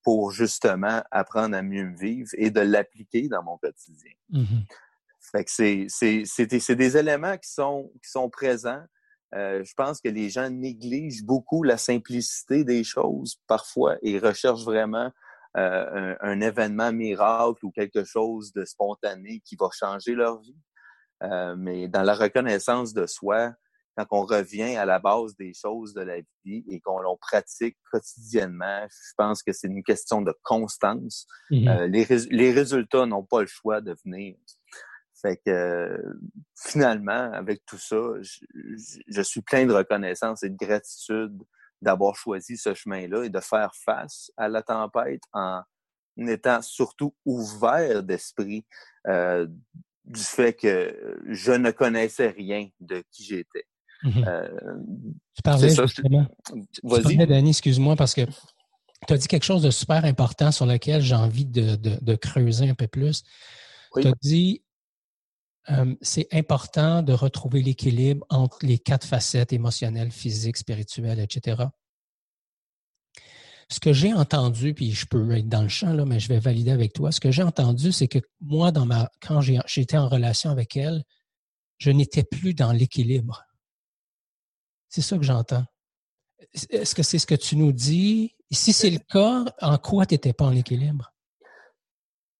pour 0.04 0.32
justement 0.32 1.04
apprendre 1.12 1.56
à 1.56 1.62
mieux 1.62 1.94
vivre 2.00 2.32
et 2.34 2.50
de 2.50 2.62
l'appliquer 2.62 3.28
dans 3.28 3.44
mon 3.44 3.60
quotidien. 3.60 4.12
Mm-hmm. 4.32 4.66
Fait 5.20 5.44
que 5.44 5.52
c'est, 5.52 6.76
des, 6.76 6.98
éléments 6.98 7.38
qui 7.38 7.52
sont, 7.52 7.92
qui 8.02 8.10
sont 8.10 8.28
présents. 8.32 8.84
Euh, 9.36 9.64
je 9.64 9.74
pense 9.76 10.02
que 10.02 10.10
les 10.10 10.30
gens 10.30 10.50
négligent 10.50 11.24
beaucoup 11.24 11.64
la 11.64 11.78
simplicité 11.78 12.64
des 12.64 12.84
choses 12.84 13.40
parfois 13.48 13.98
et 14.02 14.18
recherchent 14.18 14.64
vraiment 14.64 15.12
euh, 15.58 16.16
un, 16.22 16.32
un, 16.32 16.42
événement 16.42 16.92
miracle 16.92 17.66
ou 17.66 17.72
quelque 17.72 18.04
chose 18.04 18.52
de 18.54 18.66
spontané 18.66 19.42
qui 19.46 19.56
va 19.56 19.70
changer 19.72 20.16
leur 20.16 20.40
vie. 20.42 20.58
Euh, 21.24 21.56
mais 21.58 21.88
dans 21.88 22.04
la 22.04 22.16
reconnaissance 22.16 22.94
de 22.94 23.06
soi, 23.06 23.54
quand 23.98 24.06
on 24.12 24.26
revient 24.26 24.78
à 24.78 24.86
la 24.86 25.00
base 25.00 25.36
des 25.36 25.54
choses 25.54 25.94
de 25.94 26.02
la 26.02 26.20
vie 26.46 26.64
et 26.70 26.80
qu'on 26.80 27.00
l'on 27.00 27.18
pratique 27.18 27.78
quotidiennement, 27.92 28.88
je 28.90 29.14
pense 29.18 29.44
que 29.44 29.52
c'est 29.52 29.68
une 29.68 29.84
question 29.84 30.22
de 30.22 30.34
constance. 30.44 31.28
Mm-hmm. 31.52 31.70
Euh, 31.70 31.88
les, 31.88 32.06
les, 32.30 32.52
résultats 32.52 33.06
n'ont 33.06 33.26
pas 33.26 33.42
le 33.42 33.48
choix 33.48 33.82
de 33.82 33.96
venir. 34.06 34.36
Fait 35.22 35.38
que 35.46 36.02
finalement, 36.56 37.32
avec 37.34 37.66
tout 37.66 37.78
ça, 37.78 37.98
je, 38.22 38.40
je, 39.08 39.22
suis 39.22 39.42
plein 39.42 39.66
de 39.66 39.74
reconnaissance 39.74 40.44
et 40.44 40.50
de 40.50 40.56
gratitude 40.56 41.38
d'avoir 41.82 42.16
choisi 42.16 42.58
ce 42.58 42.74
chemin-là 42.74 43.24
et 43.24 43.30
de 43.30 43.40
faire 43.40 43.74
face 43.74 44.32
à 44.38 44.48
la 44.48 44.62
tempête 44.62 45.22
en 45.34 45.62
étant 46.18 46.62
surtout 46.62 47.16
ouvert 47.26 48.04
d'esprit 48.04 48.66
euh, 49.08 49.48
du 50.06 50.22
fait 50.22 50.54
que 50.54 51.20
je 51.30 51.52
ne 51.52 51.72
connaissais 51.72 52.30
rien 52.30 52.68
de 52.80 53.04
qui 53.12 53.24
j'étais. 53.24 53.66
Mhm. 54.04 54.26
Euh, 54.28 54.50
tu 55.36 55.42
parlais 55.44 55.70
justement. 55.70 56.26
Vas-y. 56.84 57.18
Danny, 57.18 57.50
excuse-moi, 57.50 57.96
parce 57.96 58.14
que 58.14 58.22
tu 59.08 59.14
as 59.14 59.18
dit 59.18 59.28
quelque 59.28 59.46
chose 59.46 59.62
de 59.62 59.72
super 59.72 60.06
important 60.06 60.52
sur 60.52 60.66
lequel 60.66 61.02
j'ai 61.02 61.16
envie 61.16 61.46
de, 61.46 62.16
creuser 62.16 62.70
un 62.70 62.76
peu 62.76 62.88
plus. 62.88 63.24
Tu 63.96 64.08
as 64.08 64.14
dit 64.22 64.64
euh, 65.72 65.96
c'est 66.02 66.28
important 66.32 67.04
de 67.04 67.14
retrouver 67.14 67.62
l'équilibre 67.62 68.26
entre 68.30 68.60
les 68.64 68.80
quatre 68.80 69.06
facettes 69.06 69.54
émotionnelles, 69.54 70.12
physiques, 70.12 70.58
spirituelles, 70.58 71.20
etc. 71.20 71.64
Ce 73.70 73.80
que 73.80 73.94
j'ai 73.94 74.14
entendu, 74.14 74.74
puis 74.74 74.92
je 74.92 75.06
peux 75.06 75.32
être 75.32 75.48
dans 75.48 75.62
le 75.62 75.70
champ, 75.70 75.94
là, 75.94 76.06
mais 76.06 76.20
je 76.20 76.28
vais 76.28 76.40
valider 76.40 76.72
avec 76.72 76.94
toi. 76.94 77.12
Ce 77.12 77.20
que 77.20 77.30
j'ai 77.30 77.44
entendu, 77.44 77.92
c'est 77.92 78.08
que 78.08 78.20
moi, 78.42 78.72
dans 78.72 78.88
ma, 78.88 79.12
quand 79.22 79.42
j'étais 79.42 79.98
en 79.98 80.10
relation 80.10 80.50
avec 80.50 80.76
elle, 80.76 81.04
je 81.78 81.92
n'étais 81.92 82.24
plus 82.24 82.56
dans 82.56 82.72
l'équilibre. 82.72 83.44
C'est 84.90 85.02
ça 85.02 85.18
que 85.18 85.24
j'entends. 85.24 85.66
Est-ce 86.72 86.96
que 86.96 87.04
c'est 87.04 87.20
ce 87.20 87.28
que 87.28 87.36
tu 87.36 87.56
nous 87.56 87.72
dis? 87.72 88.36
si 88.52 88.74
c'est 88.74 88.90
le 88.90 88.98
cas, 88.98 89.46
en 89.62 89.78
quoi 89.78 90.08
tu 90.08 90.16
n'étais 90.16 90.34
pas 90.34 90.46
en 90.46 90.56
équilibre? 90.56 91.14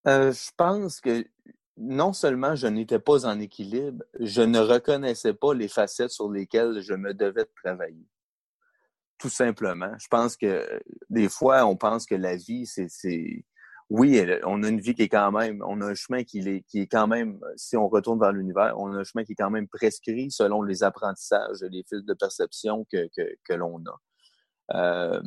Euh, 0.06 0.32
je 0.32 0.50
pense 0.56 1.00
que 1.00 1.24
non 1.80 2.12
seulement 2.12 2.54
je 2.54 2.66
n'étais 2.66 2.98
pas 2.98 3.26
en 3.26 3.40
équilibre, 3.40 4.04
je 4.18 4.42
ne 4.42 4.58
reconnaissais 4.58 5.34
pas 5.34 5.54
les 5.54 5.68
facettes 5.68 6.10
sur 6.10 6.30
lesquelles 6.30 6.80
je 6.82 6.94
me 6.94 7.14
devais 7.14 7.46
travailler. 7.62 8.06
Tout 9.18 9.30
simplement. 9.30 9.92
Je 9.98 10.06
pense 10.08 10.36
que 10.36 10.80
des 11.08 11.28
fois, 11.28 11.66
on 11.66 11.76
pense 11.76 12.06
que 12.06 12.14
la 12.14 12.36
vie, 12.36 12.66
c'est 12.66 13.44
oui, 13.90 14.24
on 14.44 14.62
a 14.62 14.68
une 14.68 14.80
vie 14.80 14.94
qui 14.94 15.02
est 15.02 15.08
quand 15.08 15.32
même, 15.32 15.64
on 15.66 15.80
a 15.80 15.86
un 15.86 15.94
chemin 15.94 16.22
qui 16.22 16.38
est, 16.38 16.62
qui 16.62 16.80
est 16.82 16.86
quand 16.86 17.08
même, 17.08 17.40
si 17.56 17.76
on 17.76 17.88
retourne 17.88 18.20
vers 18.20 18.30
l'univers, 18.30 18.74
on 18.78 18.92
a 18.94 18.98
un 18.98 19.04
chemin 19.04 19.24
qui 19.24 19.32
est 19.32 19.36
quand 19.36 19.50
même 19.50 19.66
prescrit 19.66 20.30
selon 20.30 20.62
les 20.62 20.84
apprentissages, 20.84 21.60
les 21.62 21.84
fils 21.88 22.04
de 22.04 22.14
perception 22.14 22.86
que, 22.90 23.08
que, 23.16 23.34
que 23.42 23.52
l'on 23.52 23.82
a. 23.86 24.76
Euh, 24.76 25.20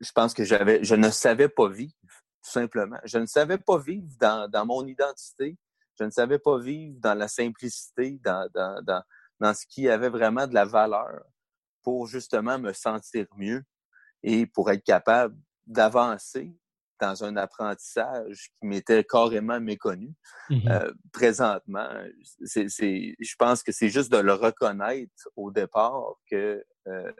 je 0.00 0.10
pense 0.12 0.34
que 0.34 0.42
j'avais, 0.42 0.82
je 0.82 0.96
ne 0.96 1.08
savais 1.10 1.48
pas 1.48 1.68
vivre, 1.68 1.94
tout 2.42 2.50
simplement. 2.50 2.98
Je 3.04 3.18
ne 3.18 3.26
savais 3.26 3.58
pas 3.58 3.78
vivre 3.78 4.08
dans, 4.18 4.48
dans 4.50 4.66
mon 4.66 4.86
identité. 4.86 5.56
Je 5.98 6.04
ne 6.04 6.10
savais 6.10 6.38
pas 6.38 6.58
vivre 6.58 6.98
dans 7.00 7.14
la 7.14 7.28
simplicité, 7.28 8.18
dans, 8.24 8.48
dans, 8.54 8.82
dans, 8.82 9.02
dans 9.40 9.54
ce 9.54 9.66
qui 9.66 9.88
avait 9.88 10.08
vraiment 10.08 10.46
de 10.46 10.54
la 10.54 10.64
valeur 10.64 11.22
pour 11.82 12.06
justement 12.06 12.58
me 12.58 12.72
sentir 12.72 13.26
mieux 13.36 13.62
et 14.22 14.46
pour 14.46 14.70
être 14.70 14.84
capable 14.84 15.36
d'avancer 15.66 16.56
dans 17.00 17.24
un 17.24 17.36
apprentissage 17.36 18.52
qui 18.60 18.66
m'était 18.66 19.02
carrément 19.02 19.60
méconnu. 19.60 20.14
Mm-hmm. 20.50 20.70
Euh, 20.70 20.92
présentement, 21.12 21.88
c'est, 22.44 22.68
je 22.68 23.34
pense 23.36 23.62
que 23.64 23.72
c'est 23.72 23.88
juste 23.88 24.12
de 24.12 24.18
le 24.18 24.34
reconnaître 24.34 25.28
au 25.34 25.50
départ 25.50 26.14
que 26.30 26.64
euh, 26.86 27.12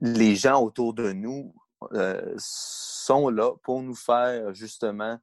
les 0.00 0.34
gens 0.34 0.60
autour 0.60 0.92
de 0.92 1.12
nous 1.12 1.54
euh, 1.92 2.34
sont 2.38 3.28
là 3.28 3.52
pour 3.62 3.82
nous 3.82 3.94
faire 3.94 4.54
justement 4.54 5.18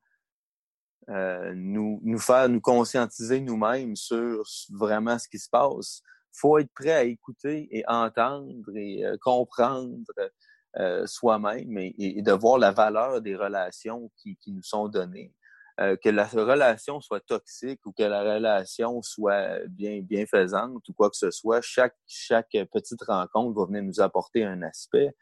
nous, 1.08 2.00
nous 2.04 2.20
faire 2.20 2.48
nous 2.48 2.62
conscientiser 2.62 3.42
nous-mêmes 3.42 3.98
sur 3.98 4.44
vraiment 4.70 5.20
ce 5.20 5.28
qui 5.28 5.40
se 5.40 5.50
passe. 5.50 6.04
faut 6.32 6.58
être 6.60 6.72
prêt 6.74 6.94
à 6.94 7.04
écouter 7.04 7.68
et 7.72 7.84
entendre 7.88 8.70
et 8.76 9.04
comprendre 9.20 10.06
euh, 10.78 11.06
soi-même 11.06 11.78
et, 11.78 12.22
de 12.22 12.32
voir 12.32 12.58
la 12.58 12.72
valeur 12.72 13.22
des 13.22 13.36
relations 13.36 14.10
qui, 14.16 14.38
nous 14.48 14.64
sont 14.64 14.88
données. 14.88 15.34
Euh, 15.82 15.98
que 16.02 16.08
la 16.08 16.26
relation 16.26 17.02
soit 17.02 17.20
toxique 17.20 17.86
ou 17.86 17.92
que 17.92 18.04
la 18.04 18.22
relation 18.22 19.02
soit 19.02 19.60
bien 19.68 20.02
bienfaisante 20.02 20.88
ou 20.88 20.94
quoi 20.94 21.10
que 21.10 21.18
ce 21.18 21.30
soit, 21.30 21.60
chaque, 21.62 21.98
chaque 22.08 22.56
petite 22.72 23.02
rencontre 23.04 23.60
va 23.60 23.66
venir 23.66 23.84
nous 23.84 24.00
apporter 24.00 24.46
un 24.46 24.62
aspect. 24.62 25.14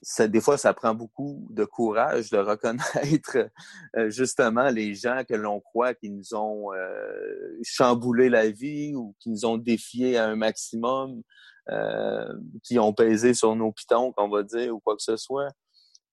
Ça, 0.00 0.28
des 0.28 0.40
fois, 0.40 0.56
ça 0.56 0.72
prend 0.74 0.94
beaucoup 0.94 1.46
de 1.50 1.64
courage 1.64 2.30
de 2.30 2.38
reconnaître 2.38 3.50
euh, 3.96 4.10
justement 4.10 4.70
les 4.70 4.94
gens 4.94 5.22
que 5.28 5.34
l'on 5.34 5.60
croit 5.60 5.94
qui 5.94 6.10
nous 6.10 6.34
ont 6.34 6.70
chamboulé 7.62 8.28
la 8.28 8.50
vie 8.50 8.94
ou 8.94 9.16
qui 9.20 9.30
nous 9.30 9.44
ont 9.44 9.58
défiés 9.58 10.16
à 10.16 10.26
un 10.26 10.36
maximum. 10.36 11.22
Euh, 11.70 12.32
qui 12.64 12.78
ont 12.78 12.94
pesé 12.94 13.34
sur 13.34 13.54
nos 13.54 13.72
pitons, 13.72 14.10
qu'on 14.12 14.30
va 14.30 14.42
dire, 14.42 14.74
ou 14.74 14.80
quoi 14.80 14.96
que 14.96 15.02
ce 15.02 15.18
soit. 15.18 15.50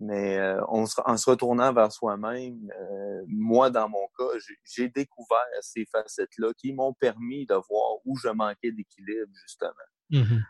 Mais 0.01 0.37
euh, 0.37 0.61
en 0.67 0.85
se 0.85 1.29
retournant 1.29 1.71
vers 1.71 1.93
soi-même, 1.93 2.59
euh, 2.77 3.23
moi, 3.27 3.69
dans 3.69 3.87
mon 3.87 4.05
cas, 4.17 4.37
j'ai 4.65 4.89
découvert 4.89 5.45
ces 5.61 5.85
facettes-là 5.85 6.51
qui 6.57 6.73
m'ont 6.73 6.91
permis 6.93 7.45
de 7.45 7.53
voir 7.53 7.99
où 8.03 8.17
je 8.17 8.27
manquais 8.27 8.73
d'équilibre, 8.73 9.31
justement. 9.31 9.71
Mm-hmm. 10.11 10.41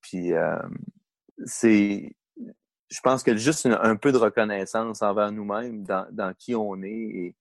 Puis, 0.00 0.32
c'est... 1.44 2.16
Je 2.94 3.00
pense 3.00 3.24
que 3.24 3.36
juste 3.36 3.66
un 3.66 3.96
peu 3.96 4.12
de 4.12 4.18
reconnaissance 4.18 5.02
envers 5.02 5.32
nous-mêmes, 5.32 5.82
dans, 5.82 6.34
qui 6.38 6.54
on 6.54 6.80
est, 6.84 7.34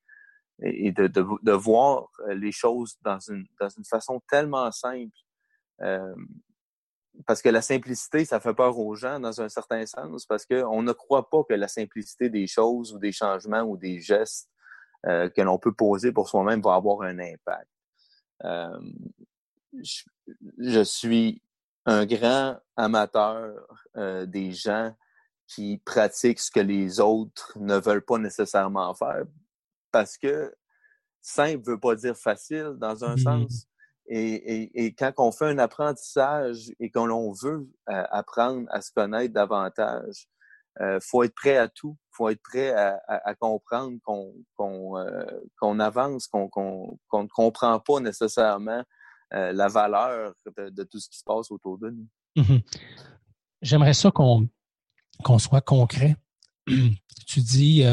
et, 0.63 0.91
de, 0.91 1.51
voir 1.51 2.07
les 2.29 2.51
choses 2.51 2.97
dans 3.01 3.19
une, 3.19 3.45
façon 3.87 4.19
tellement 4.27 4.71
simple. 4.71 5.15
Euh, 5.81 6.15
parce 7.27 7.43
que 7.43 7.49
la 7.49 7.61
simplicité, 7.61 8.25
ça 8.25 8.39
fait 8.39 8.55
peur 8.55 8.79
aux 8.79 8.95
gens 8.95 9.19
dans 9.19 9.41
un 9.41 9.49
certain 9.49 9.85
sens, 9.85 10.25
parce 10.25 10.47
qu'on 10.47 10.81
ne 10.81 10.91
croit 10.91 11.29
pas 11.29 11.43
que 11.43 11.53
la 11.53 11.67
simplicité 11.67 12.31
des 12.31 12.47
choses 12.47 12.91
ou 12.91 12.97
des 12.97 13.11
changements 13.11 13.61
ou 13.61 13.77
des 13.77 13.99
gestes 13.99 14.49
euh, 15.05 15.29
que 15.29 15.41
l'on 15.41 15.59
peut 15.59 15.73
poser 15.73 16.11
pour 16.11 16.29
soi-même 16.29 16.61
va 16.61 16.73
avoir 16.73 17.03
un 17.03 17.19
impact. 17.19 17.69
Euh, 18.43 18.79
je, 20.57 20.83
suis 20.83 21.43
un 21.85 22.07
grand 22.07 22.57
amateur 22.75 23.53
euh, 23.97 24.25
des 24.25 24.51
gens 24.51 24.95
qui 25.47 25.81
pratiquent 25.85 26.39
ce 26.39 26.51
que 26.51 26.59
les 26.59 26.99
autres 26.99 27.57
ne 27.59 27.77
veulent 27.77 28.05
pas 28.05 28.17
nécessairement 28.17 28.93
faire, 28.93 29.23
parce 29.91 30.17
que 30.17 30.53
simple 31.21 31.63
veut 31.65 31.79
pas 31.79 31.95
dire 31.95 32.17
facile 32.17 32.73
dans 32.77 33.03
un 33.03 33.15
mmh. 33.15 33.19
sens 33.19 33.67
Et, 34.07 34.93
quand 34.97 35.13
on 35.17 35.31
fait 35.31 35.47
un 35.47 35.57
apprentissage 35.59 36.71
et 36.79 36.91
qu'on 36.91 37.31
veut 37.31 37.67
euh, 37.89 38.03
apprendre 38.11 38.67
à 38.69 38.81
se 38.81 38.91
connaître 38.91 39.33
davantage, 39.33 40.27
il 40.79 40.85
euh, 40.85 40.99
faut 41.01 41.23
être 41.23 41.35
prêt 41.35 41.57
à 41.57 41.67
tout. 41.67 41.97
Il 42.11 42.15
faut 42.15 42.29
être 42.29 42.41
prêt 42.41 42.71
à, 42.73 43.35
comprendre 43.35 43.97
qu'on 44.03 44.97
euh, 44.97 45.79
avance, 45.79 46.27
qu'on 46.27 46.49
ne 47.13 47.27
comprend 47.27 47.79
pas 47.79 47.99
nécessairement 47.99 48.83
la 49.31 49.67
valeur 49.67 50.33
de, 50.57 50.83
tout 50.83 50.99
ce 50.99 51.09
qui 51.09 51.17
se 51.17 51.23
passe 51.23 51.49
autour 51.49 51.79
de 51.79 51.89
nous. 51.89 52.07
Mmh 52.35 52.59
J'aimerais 53.63 53.93
ça 53.93 54.11
qu'on 54.11 54.47
soit 55.39 55.61
concret. 55.61 56.15
tu 57.27 57.41
dis 57.41 57.83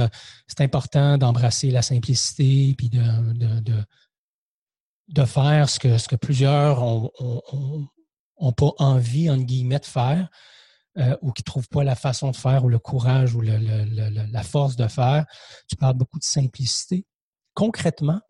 c'est 0.47 0.61
important 0.61 1.19
d'embrasser 1.19 1.71
la 1.71 1.83
simplicité 1.83 2.75
puis 2.77 2.89
de 2.89 3.85
de 5.11 5.25
faire 5.25 5.69
ce 5.69 5.79
que, 5.79 5.99
ce 5.99 6.09
que 6.09 6.17
plusieurs 6.17 6.83
ont, 6.83 8.53
pas 8.57 8.73
envie, 8.79 9.29
entre 9.29 9.45
guillemets, 9.45 9.79
de 9.79 9.85
faire, 9.85 10.29
euh, 10.99 11.17
ou 11.21 11.33
qui 11.33 11.43
ne 11.43 11.45
trouvent 11.45 11.69
pas 11.69 11.85
la 11.85 11.97
façon 11.97 12.31
de 12.31 12.37
faire, 12.37 12.65
ou 12.65 12.69
le 12.69 12.79
courage, 12.79 13.35
ou 13.35 13.41
la 13.41 14.43
force 14.43 14.77
de 14.77 14.87
faire. 14.89 15.27
Tu 15.69 15.77
parles 15.77 15.97
beaucoup 15.97 16.19
de 16.19 16.25
simplicité. 16.25 17.07
Concrètement, 17.55 18.21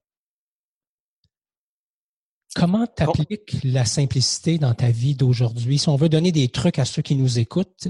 comment 2.54 2.86
tu 2.86 3.02
appliques 3.02 3.58
la 3.64 3.84
simplicité 3.84 4.58
dans 4.58 4.74
ta 4.74 4.90
vie 4.90 5.14
d'aujourd'hui? 5.14 5.78
Si 5.78 5.88
on 5.88 5.96
veut 5.96 6.08
donner 6.08 6.32
des 6.32 6.48
trucs 6.48 6.78
à 6.78 6.84
ceux 6.84 7.02
qui 7.02 7.16
nous 7.16 7.38
écoutent, 7.38 7.88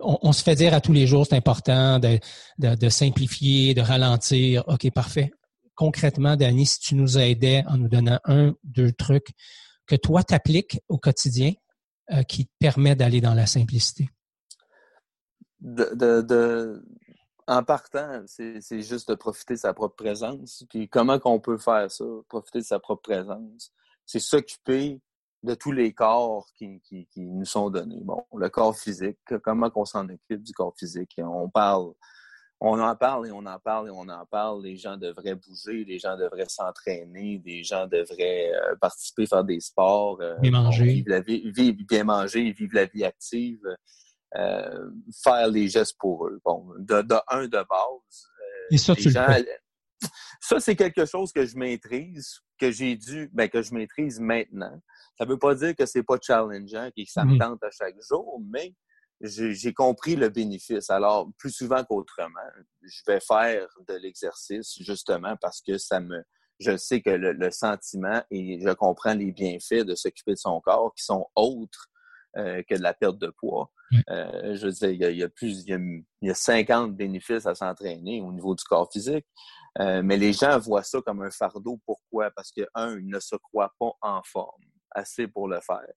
on, 0.00 0.32
se 0.32 0.42
fait 0.42 0.54
dire 0.54 0.74
à 0.74 0.80
tous 0.80 0.92
les 0.92 1.06
jours, 1.06 1.26
c'est 1.26 1.36
important 1.36 1.98
de, 1.98 2.18
de 2.58 2.88
simplifier, 2.88 3.74
de 3.74 3.80
ralentir. 3.80 4.64
OK, 4.68 4.90
parfait 4.90 5.30
concrètement, 5.78 6.34
Danny, 6.34 6.66
si 6.66 6.80
tu 6.80 6.96
nous 6.96 7.18
aidais 7.18 7.62
en 7.68 7.78
nous 7.78 7.88
donnant 7.88 8.18
un, 8.24 8.52
deux 8.64 8.90
trucs 8.90 9.30
que 9.86 9.94
toi 9.94 10.24
t'appliques 10.24 10.80
au 10.88 10.98
quotidien 10.98 11.52
euh, 12.10 12.24
qui 12.24 12.46
te 12.46 12.52
permet 12.58 12.96
d'aller 12.96 13.20
dans 13.20 13.34
la 13.34 13.46
simplicité? 13.46 14.10
en 17.46 17.64
partant, 17.64 18.22
c'est 18.26 18.82
juste 18.82 19.08
de 19.08 19.14
profiter 19.14 19.54
de 19.54 19.58
sa 19.58 19.72
propre 19.72 19.96
présence. 19.96 20.64
Puis 20.68 20.88
comment 20.88 21.18
qu'on 21.18 21.40
peut 21.40 21.58
faire 21.58 21.90
ça, 21.90 22.04
profiter 22.28 22.58
de 22.58 22.64
sa 22.64 22.78
propre 22.78 23.02
présence? 23.02 23.72
C'est 24.08 24.20
s'occuper 24.20 25.00
de 25.44 25.54
tous 25.54 25.70
les 25.70 25.92
corps 25.92 26.46
qui, 26.56 26.80
qui, 26.80 27.06
nous 27.20 27.44
sont 27.44 27.70
donnés. 27.70 28.00
Bon, 28.02 28.24
le 28.34 28.48
corps 28.48 28.76
physique, 28.76 29.18
comment 29.44 29.70
qu'on 29.70 29.84
s'en 29.84 30.08
occupe 30.08 30.42
du 30.42 30.52
corps 30.52 30.74
physique? 30.76 31.14
On 31.18 31.48
parle 31.48 31.92
on 32.60 32.80
en 32.80 32.96
parle 32.96 33.28
et 33.28 33.30
on 33.30 33.46
en 33.46 33.58
parle 33.60 33.88
et 33.88 33.90
on 33.90 34.08
en 34.08 34.26
parle. 34.26 34.64
Les 34.64 34.76
gens 34.76 34.96
devraient 34.96 35.36
bouger, 35.36 35.84
les 35.84 35.98
gens 35.98 36.16
devraient 36.16 36.48
s'entraîner, 36.48 37.40
les 37.44 37.62
gens 37.62 37.86
devraient 37.86 38.52
euh, 38.52 38.74
participer, 38.80 39.26
faire 39.26 39.44
des 39.44 39.60
sports. 39.60 40.20
Euh, 40.20 40.34
bien 40.40 40.50
manger. 40.50 40.84
Vivre, 40.84 41.10
la 41.10 41.20
vie, 41.20 41.72
bien 41.72 42.04
manger, 42.04 42.50
vivre 42.50 42.74
la 42.74 42.86
vie 42.86 43.04
active, 43.04 43.60
euh, 44.36 44.90
faire 45.22 45.46
les 45.48 45.68
gestes 45.68 45.96
pour 45.98 46.26
eux. 46.26 46.40
Bon, 46.44 46.66
de, 46.78 47.02
de 47.02 47.14
un 47.28 47.44
de 47.44 47.48
base. 47.48 48.28
et 48.72 48.78
ça, 48.78 48.96
tu 48.96 49.08
le 49.08 49.67
Ça, 50.40 50.60
c'est 50.60 50.76
quelque 50.76 51.04
chose 51.04 51.32
que 51.32 51.44
je 51.44 51.56
maîtrise, 51.56 52.40
que 52.58 52.70
j'ai 52.70 52.96
dû, 52.96 53.28
ben, 53.32 53.48
que 53.48 53.62
je 53.62 53.74
maîtrise 53.74 54.20
maintenant. 54.20 54.80
Ça 55.16 55.24
ne 55.24 55.30
veut 55.30 55.38
pas 55.38 55.54
dire 55.54 55.74
que 55.74 55.86
c'est 55.86 56.02
pas 56.02 56.18
challengeant 56.20 56.90
et 56.96 57.04
que 57.04 57.10
ça 57.10 57.24
me 57.24 57.34
mmh. 57.34 57.38
tente 57.38 57.64
à 57.64 57.70
chaque 57.70 57.96
jour, 58.08 58.40
mais 58.48 58.74
j'ai 59.20 59.72
compris 59.72 60.16
le 60.16 60.28
bénéfice. 60.28 60.90
Alors, 60.90 61.28
plus 61.38 61.50
souvent 61.50 61.82
qu'autrement, 61.84 62.38
je 62.82 63.02
vais 63.06 63.20
faire 63.20 63.66
de 63.88 63.94
l'exercice 63.94 64.76
justement 64.80 65.36
parce 65.40 65.60
que 65.60 65.76
ça 65.76 66.00
me, 66.00 66.22
je 66.60 66.76
sais 66.76 67.00
que 67.00 67.10
le, 67.10 67.50
sentiment 67.50 68.22
et 68.30 68.60
je 68.60 68.70
comprends 68.70 69.14
les 69.14 69.32
bienfaits 69.32 69.84
de 69.84 69.94
s'occuper 69.94 70.32
de 70.32 70.38
son 70.38 70.60
corps 70.60 70.94
qui 70.94 71.04
sont 71.04 71.26
autres 71.34 71.88
euh, 72.36 72.62
que 72.68 72.76
de 72.76 72.82
la 72.82 72.94
perte 72.94 73.18
de 73.18 73.32
poids. 73.38 73.72
Euh, 74.10 74.54
je 74.54 74.66
veux 74.66 74.72
dire, 74.72 75.10
il 75.10 75.16
y 75.16 75.22
a, 75.22 75.28
plus, 75.28 75.64
il 75.66 76.04
y 76.22 76.30
a, 76.30 76.34
50 76.34 76.94
bénéfices 76.94 77.46
à 77.46 77.54
s'entraîner 77.54 78.20
au 78.20 78.32
niveau 78.32 78.54
du 78.54 78.62
corps 78.64 78.90
physique. 78.92 79.26
Euh, 79.80 80.02
mais 80.02 80.16
les 80.16 80.32
gens 80.32 80.58
voient 80.58 80.82
ça 80.82 81.00
comme 81.02 81.22
un 81.22 81.30
fardeau. 81.30 81.80
Pourquoi? 81.86 82.30
Parce 82.32 82.50
que, 82.50 82.62
un, 82.74 82.98
ils 82.98 83.08
ne 83.08 83.20
se 83.20 83.36
croient 83.36 83.72
pas 83.78 83.92
en 84.02 84.22
forme 84.24 84.64
assez 84.90 85.28
pour 85.28 85.48
le 85.48 85.60
faire 85.60 85.94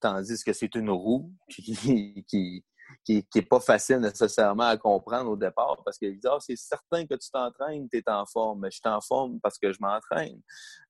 tandis 0.00 0.42
que 0.44 0.52
c'est 0.52 0.74
une 0.74 0.90
roue 0.90 1.32
qui, 1.48 2.24
qui, 2.28 2.64
qui, 3.04 3.24
est 3.34 3.42
pas 3.42 3.60
facile 3.60 3.98
nécessairement 3.98 4.64
à 4.64 4.76
comprendre 4.76 5.30
au 5.30 5.36
départ 5.36 5.82
parce 5.84 5.98
qu'ils 5.98 6.14
disent 6.14 6.30
ah, 6.30 6.38
c'est 6.40 6.56
certain 6.56 7.06
que 7.06 7.14
tu 7.14 7.30
t'entraînes, 7.30 7.88
tu 7.90 7.98
es 7.98 8.10
en 8.10 8.24
forme, 8.26 8.60
mais 8.60 8.70
je 8.70 8.76
suis 8.76 8.88
en 8.88 9.00
forme 9.00 9.40
parce 9.40 9.58
que 9.58 9.72
je 9.72 9.78
m'entraîne. 9.80 10.40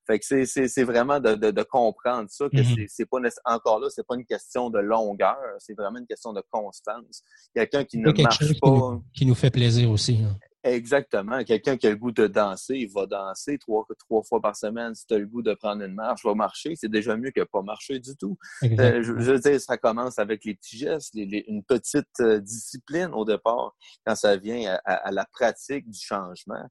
Fait 0.07 0.19
que 0.19 0.45
c'est 0.45 0.83
vraiment 0.83 1.19
de, 1.19 1.35
de, 1.35 1.63
comprendre 1.63 2.29
ça, 2.29 2.49
que 2.49 2.57
mm-hmm. 2.57 2.87
c'est 2.87 3.05
pas 3.05 3.19
encore 3.45 3.79
là, 3.79 3.89
c'est 3.89 4.05
pas 4.07 4.15
une 4.15 4.25
question 4.25 4.69
de 4.69 4.79
longueur, 4.79 5.37
c'est 5.59 5.75
vraiment 5.75 5.99
une 5.99 6.07
question 6.07 6.33
de 6.33 6.41
constance. 6.49 7.21
Quelqu'un 7.53 7.83
qui 7.83 7.97
ne 7.99 8.11
marche 8.11 8.59
pas. 8.59 8.99
qui 9.13 9.25
nous 9.25 9.35
fait 9.35 9.51
plaisir 9.51 9.91
aussi. 9.91 10.19
Hein. 10.23 10.35
Exactement. 10.63 11.41
Quelqu'un 11.45 11.77
qui 11.77 11.87
a 11.87 11.89
le 11.89 11.95
goût 11.95 12.11
de 12.11 12.27
danser, 12.27 12.75
il 12.75 12.91
va 12.91 13.05
danser 13.05 13.57
trois, 13.57 13.85
trois 13.97 14.23
fois 14.23 14.41
par 14.41 14.57
semaine. 14.57 14.93
Si 14.93 15.05
tu 15.07 15.13
as 15.13 15.17
le 15.17 15.25
goût 15.25 15.41
de 15.41 15.53
prendre 15.53 15.83
une 15.83 15.93
marche, 15.93 16.25
va 16.25 16.33
marcher. 16.33 16.75
C'est 16.75 16.91
déjà 16.91 17.15
mieux 17.15 17.31
que 17.31 17.41
pas 17.43 17.61
marcher 17.61 17.99
du 17.99 18.15
tout. 18.17 18.37
Euh, 18.79 19.01
je, 19.01 19.11
veux 19.13 19.39
dire, 19.39 19.59
ça 19.59 19.77
commence 19.77 20.19
avec 20.19 20.45
les 20.45 20.55
petits 20.55 20.77
gestes, 20.77 21.13
une 21.15 21.63
petite 21.63 22.07
euh, 22.19 22.39
discipline 22.39 23.09
au 23.13 23.25
départ, 23.25 23.75
quand 24.05 24.15
ça 24.15 24.37
vient 24.37 24.77
à, 24.85 25.11
la 25.11 25.25
pratique 25.25 25.89
du 25.89 25.99
changement. 25.99 26.63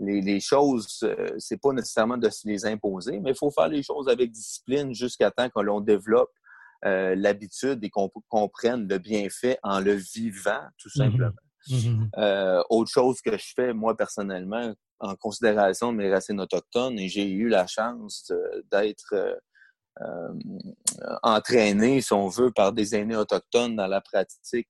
Les, 0.00 0.40
choses, 0.40 1.00
euh, 1.04 1.30
c'est 1.38 1.60
pas 1.60 1.72
nécessairement 1.72 2.16
de 2.16 2.28
se 2.28 2.46
les 2.48 2.66
imposer, 2.66 3.20
mais 3.20 3.30
il 3.30 3.36
faut 3.36 3.50
faire 3.50 3.68
les 3.68 3.82
choses 3.82 4.08
avec 4.08 4.30
discipline 4.30 4.94
jusqu'à 4.94 5.30
temps 5.30 5.48
que 5.48 5.60
l'on 5.60 5.80
développe 5.80 6.32
l'habitude 6.82 7.82
et 7.82 7.88
qu'on 7.88 8.10
comprenne 8.28 8.86
le 8.86 8.98
bienfait 8.98 9.58
en 9.62 9.80
le 9.80 9.94
vivant, 9.94 10.60
tout 10.76 10.90
mm-hmm. 10.90 11.32
Simplement. 11.66 12.04
Mmh 12.04 12.10
euh, 12.18 12.62
autre 12.70 12.90
chose 12.90 13.20
que 13.20 13.36
je 13.36 13.52
fais, 13.54 13.72
moi, 13.72 13.96
personnellement, 13.96 14.74
en 15.00 15.16
considération 15.16 15.92
de 15.92 15.98
mes 15.98 16.12
racines 16.12 16.40
autochtones, 16.40 16.98
et 16.98 17.08
j'ai 17.08 17.28
eu 17.28 17.48
la 17.48 17.66
chance 17.66 18.32
d'être 18.70 19.12
euh, 19.12 19.34
euh, 20.02 21.16
entraîné, 21.22 22.00
si 22.00 22.12
on 22.12 22.28
veut, 22.28 22.50
par 22.50 22.72
des 22.72 22.94
aînés 22.94 23.16
autochtones 23.16 23.76
dans 23.76 23.86
la 23.86 24.00
pratique 24.00 24.68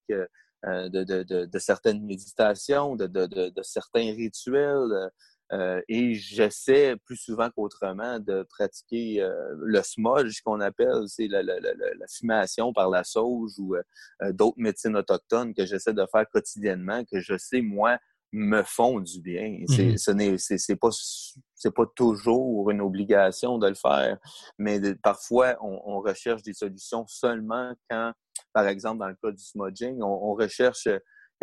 de, 0.65 1.59
certaines 1.59 2.05
méditations, 2.05 2.97
de, 2.97 3.63
certains 3.63 4.13
rituels. 4.15 5.11
Euh, 5.53 5.81
et 5.89 6.15
j'essaie 6.15 6.97
plus 7.05 7.17
souvent 7.17 7.51
qu'autrement 7.51 8.19
de 8.19 8.47
pratiquer 8.49 9.21
euh, 9.21 9.55
le 9.59 9.83
smudge 9.83 10.41
qu'on 10.43 10.61
appelle, 10.61 11.03
c'est 11.07 11.29
la, 11.29 11.43
la, 11.43 11.61
la, 11.61 12.07
fumation 12.09 12.73
par 12.73 12.89
la 12.89 13.05
sauge 13.05 13.53
ou 13.59 13.75
euh, 13.75 14.33
d'autres 14.33 14.59
médecines 14.59 14.97
autochtones 14.97 15.53
que 15.55 15.67
j'essaie 15.67 15.93
de 15.93 16.07
faire 16.11 16.25
quotidiennement, 16.31 17.05
que 17.05 17.21
je 17.21 17.37
sais, 17.37 17.61
moi, 17.61 17.99
me 18.33 18.63
font 18.63 19.01
du 19.01 19.21
bien. 19.21 19.61
Mm-hmm. 19.69 19.97
Ce 19.97 20.11
n'est 20.11 20.39
c'est 20.39 20.77
pas 20.77 20.89
c'est 21.55 21.75
pas 21.75 21.87
toujours 21.95 22.71
une 22.71 22.81
obligation 22.81 23.59
de 23.59 23.69
le 23.69 23.75
faire, 23.75 24.19
mais 24.59 24.81
parfois 24.97 25.57
on, 25.63 25.81
on, 25.85 26.01
recherche 26.01 26.43
des 26.43 26.53
solutions 26.53 27.07
seulement 27.07 27.73
quand, 27.89 28.13
par 28.53 28.67
exemple, 28.67 28.99
dans 28.99 29.09
le 29.09 29.15
cas 29.23 29.31
du 29.31 29.43
smudging, 29.43 30.03
on, 30.03 30.31
on 30.31 30.35
recherche 30.35 30.89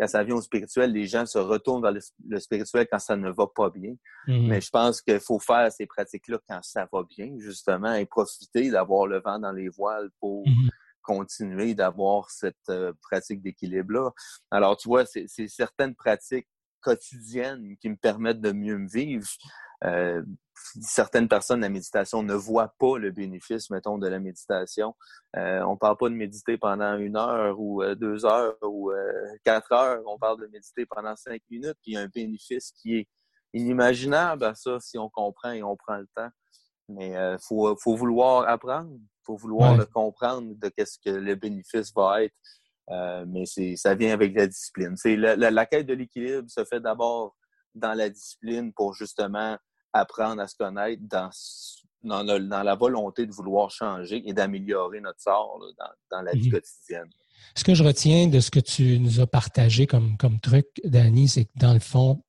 quand 0.02 0.08
ça 0.08 0.24
vient 0.24 0.34
au 0.34 0.40
spirituel, 0.40 0.90
les 0.90 1.06
gens 1.06 1.26
se 1.26 1.38
retournent 1.38 1.80
vers 1.80 1.92
le, 1.92 2.40
spirituel 2.40 2.88
quand 2.90 2.98
ça 2.98 3.16
ne 3.16 3.30
va 3.30 3.46
pas 3.46 3.70
bien. 3.70 3.94
Mhm. 4.26 4.48
Mais 4.48 4.60
je 4.60 4.68
pense 4.68 5.00
qu'il 5.00 5.20
faut 5.20 5.38
faire 5.38 5.70
ces 5.70 5.86
pratiques-là 5.86 6.38
quand 6.48 6.58
ça 6.62 6.88
va 6.92 7.04
bien, 7.04 7.36
justement, 7.38 7.94
et 7.94 8.04
profiter 8.04 8.68
d'avoir 8.72 9.06
le 9.06 9.20
vent 9.20 9.38
dans 9.38 9.52
les 9.52 9.68
voiles 9.68 10.10
pour 10.18 10.42
mhm. 10.44 10.70
continuer 11.02 11.74
d'avoir 11.74 12.30
cette 12.30 12.56
euh, 12.68 12.92
pratique 13.00 13.42
d'équilibre-là. 13.42 14.10
Alors, 14.50 14.76
tu 14.76 14.88
vois, 14.88 15.06
c'est 15.06 15.28
certaines 15.46 15.94
pratiques 15.94 16.48
quotidiennes 16.82 17.76
qui 17.78 17.88
me 17.88 17.96
permettent 17.96 18.40
de 18.40 18.52
mieux 18.52 18.78
me 18.78 18.88
vivre. 18.88 19.26
Euh, 19.84 20.22
certaines 20.80 21.28
personnes, 21.28 21.60
la 21.60 21.68
méditation 21.68 22.22
ne 22.22 22.34
voient 22.34 22.74
pas 22.78 22.98
le 22.98 23.10
bénéfice, 23.10 23.70
mettons, 23.70 23.98
de 23.98 24.06
la 24.06 24.20
méditation. 24.20 24.94
Euh, 25.36 25.62
on 25.62 25.76
parle 25.76 25.96
pas 25.96 26.08
de 26.08 26.14
méditer 26.14 26.56
pendant 26.56 26.96
une 26.98 27.16
heure 27.16 27.58
ou 27.58 27.82
euh, 27.82 27.94
deux 27.94 28.24
heures 28.24 28.56
ou 28.62 28.92
quatre 29.44 29.72
heures. 29.72 30.02
On 30.06 30.18
parle 30.18 30.40
de 30.40 30.46
méditer 30.46 30.86
pendant 30.86 31.16
cinq 31.16 31.40
minutes. 31.50 31.76
Puis 31.82 31.92
il 31.92 31.94
y 31.94 31.96
a 31.96 32.02
un 32.02 32.08
bénéfice 32.08 32.72
qui 32.72 32.96
est 32.96 33.08
inimaginable 33.54 34.44
à 34.44 34.54
ça 34.54 34.78
si 34.80 34.98
on 34.98 35.08
comprend 35.08 35.50
et 35.50 35.62
on 35.62 35.76
prend 35.76 35.96
le 35.96 36.08
temps. 36.14 36.30
Mais 36.88 37.10
il 37.10 37.38
faut, 37.40 37.74
faut, 37.76 37.96
vouloir 37.96 38.48
apprendre. 38.48 38.90
Il 38.92 39.24
faut 39.24 39.36
vouloir 39.36 39.76
le 39.76 39.86
comprendre 39.86 40.54
de 40.56 40.68
qu'est-ce 40.68 40.98
que 40.98 41.10
le 41.10 41.34
bénéfice 41.36 41.92
va 41.94 42.24
être. 42.24 42.34
Mais 42.88 43.46
c'est 43.46 43.76
ça 43.76 43.94
vient 43.94 44.12
avec 44.12 44.34
la 44.34 44.46
discipline. 44.46 44.96
C'est 44.96 45.16
la, 45.16 45.36
la 45.36 45.66
quête 45.66 45.86
de 45.86 45.94
l'équilibre 45.94 46.48
se 46.48 46.64
fait 46.64 46.80
d'abord 46.80 47.36
dans 47.74 47.94
la 47.94 48.08
discipline 48.10 48.72
pour 48.72 48.94
justement 48.94 49.56
apprendre 49.92 50.42
à 50.42 50.48
se 50.48 50.56
connaître 50.56 51.02
dans, 51.02 52.24
dans, 52.24 52.62
la 52.62 52.74
volonté 52.74 53.26
de 53.26 53.32
vouloir 53.32 53.70
changer 53.70 54.22
et 54.26 54.32
d'améliorer 54.32 55.00
notre 55.00 55.20
sort 55.20 55.60
dans, 56.10 56.22
la 56.22 56.32
vie 56.32 56.46
mhm. 56.46 56.52
quotidienne. 56.52 57.10
Ce 57.54 57.64
que 57.64 57.74
je 57.74 57.84
retiens 57.84 58.28
de 58.28 58.40
ce 58.40 58.50
que 58.50 58.60
tu 58.60 58.98
nous 58.98 59.20
as 59.20 59.26
partagé 59.26 59.86
comme, 59.86 60.16
comme 60.16 60.40
truc, 60.40 60.66
Danny, 60.84 61.28
c'est 61.28 61.44
que 61.44 61.50
dans 61.56 61.74
le 61.74 61.80
fond, 61.80 62.22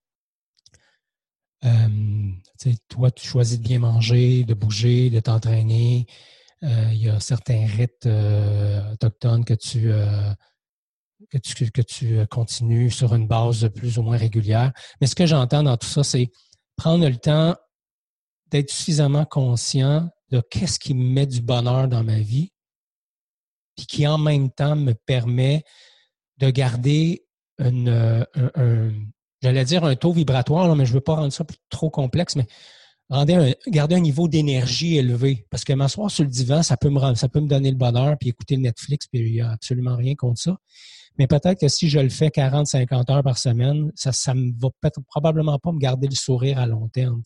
euh, 1.66 2.72
toi, 2.90 3.12
tu 3.12 3.26
choisis 3.26 3.60
de 3.60 3.64
bien 3.64 3.80
manger, 3.80 4.44
de 4.44 4.54
bouger, 4.54 5.10
de 5.10 5.20
t'entraîner, 5.20 6.08
il 6.64 6.98
y 6.98 7.10
a 7.10 7.20
certains 7.20 7.66
rites 7.66 8.08
autochtones 8.92 9.44
que 9.44 9.54
tu, 9.54 9.92
que 11.30 11.38
tu, 11.38 11.72
que 11.72 11.82
tu 11.82 12.26
continues 12.28 12.90
sur 12.90 13.14
une 13.14 13.28
base 13.28 13.70
plus 13.76 13.98
ou 13.98 14.04
moins 14.04 14.18
régulière. 14.18 14.72
Mais 15.02 15.08
ce 15.08 15.16
que 15.16 15.26
j'entends 15.26 15.64
dans 15.64 15.78
tout 15.78 15.88
ça, 15.88 16.04
c'est 16.04 16.30
prendre 16.78 17.08
le 17.08 17.18
temps 17.18 17.56
d'être 18.50 18.72
suffisamment 18.72 19.26
conscient 19.26 20.10
de 20.30 20.42
qu'est-ce 20.42 20.80
qui 20.80 20.94
me 20.94 21.04
met 21.04 21.26
du 21.26 21.42
bonheur 21.42 21.88
dans 21.88 22.04
ma 22.04 22.20
vie, 22.20 22.52
puis 23.76 23.86
qui 23.86 24.08
en 24.08 24.18
même 24.18 24.52
temps 24.52 24.76
me 24.76 24.94
permet 24.94 25.64
de 26.38 26.50
garder 26.50 27.26
un, 27.60 28.26
j'allais 29.42 29.66
dire 29.66 29.84
un 29.84 29.96
taux 29.96 30.14
vibratoire, 30.14 30.76
mais 30.76 30.86
je 30.86 30.92
ne 30.92 30.96
veux 30.96 31.04
pas 31.04 31.16
rendre 31.16 31.34
ça 31.34 31.46
trop 31.70 31.90
complexe, 31.90 32.36
mais 32.36 32.48
garder 33.10 33.96
un 33.96 34.00
niveau 34.00 34.28
d'énergie 34.28 34.98
élevé. 34.98 35.46
Parce 35.50 35.64
que 35.64 35.74
m'asseoir 35.74 36.10
sur 36.10 36.24
le 36.24 36.30
divan, 36.30 36.64
ça 36.64 36.78
peut 36.78 36.90
me, 36.90 37.16
ça 37.16 37.30
peut 37.30 37.40
me 37.40 37.48
donner 37.48 37.70
le 37.70 37.78
bonheur, 37.78 38.18
puis 38.20 38.30
écouter 38.30 38.58
Netflix, 38.58 39.08
puis 39.08 39.22
il 39.22 39.34
n'y 39.34 39.42
a 39.42 39.52
absolument 39.52 39.96
rien 39.96 40.16
contre 40.16 40.42
ça. 40.42 40.58
Mais 41.18 41.28
peut-être 41.28 41.60
que 41.60 41.68
si 41.68 41.90
je 41.90 42.00
le 42.00 42.10
fais 42.10 42.32
40, 42.32 42.68
50 42.68 43.10
heures 43.10 43.24
par 43.24 43.38
semaine, 43.38 43.92
ça 43.96 44.34
ne 44.34 44.52
va 44.60 44.70
probablement 45.08 45.60
pas 45.60 45.72
me 45.72 45.80
garder 45.80 46.08
le 46.08 46.16
sourire 46.16 46.58
à 46.58 46.66
long 46.66 46.88
terme. 46.88 47.22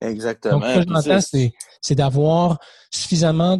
Exactement. 0.00 0.60
Donc, 0.60 0.64
ce 0.64 0.78
que 0.78 0.88
j'entends, 0.88 1.52
c'est 1.82 1.94
d'avoir 1.94 2.58
suffisamment 2.90 3.58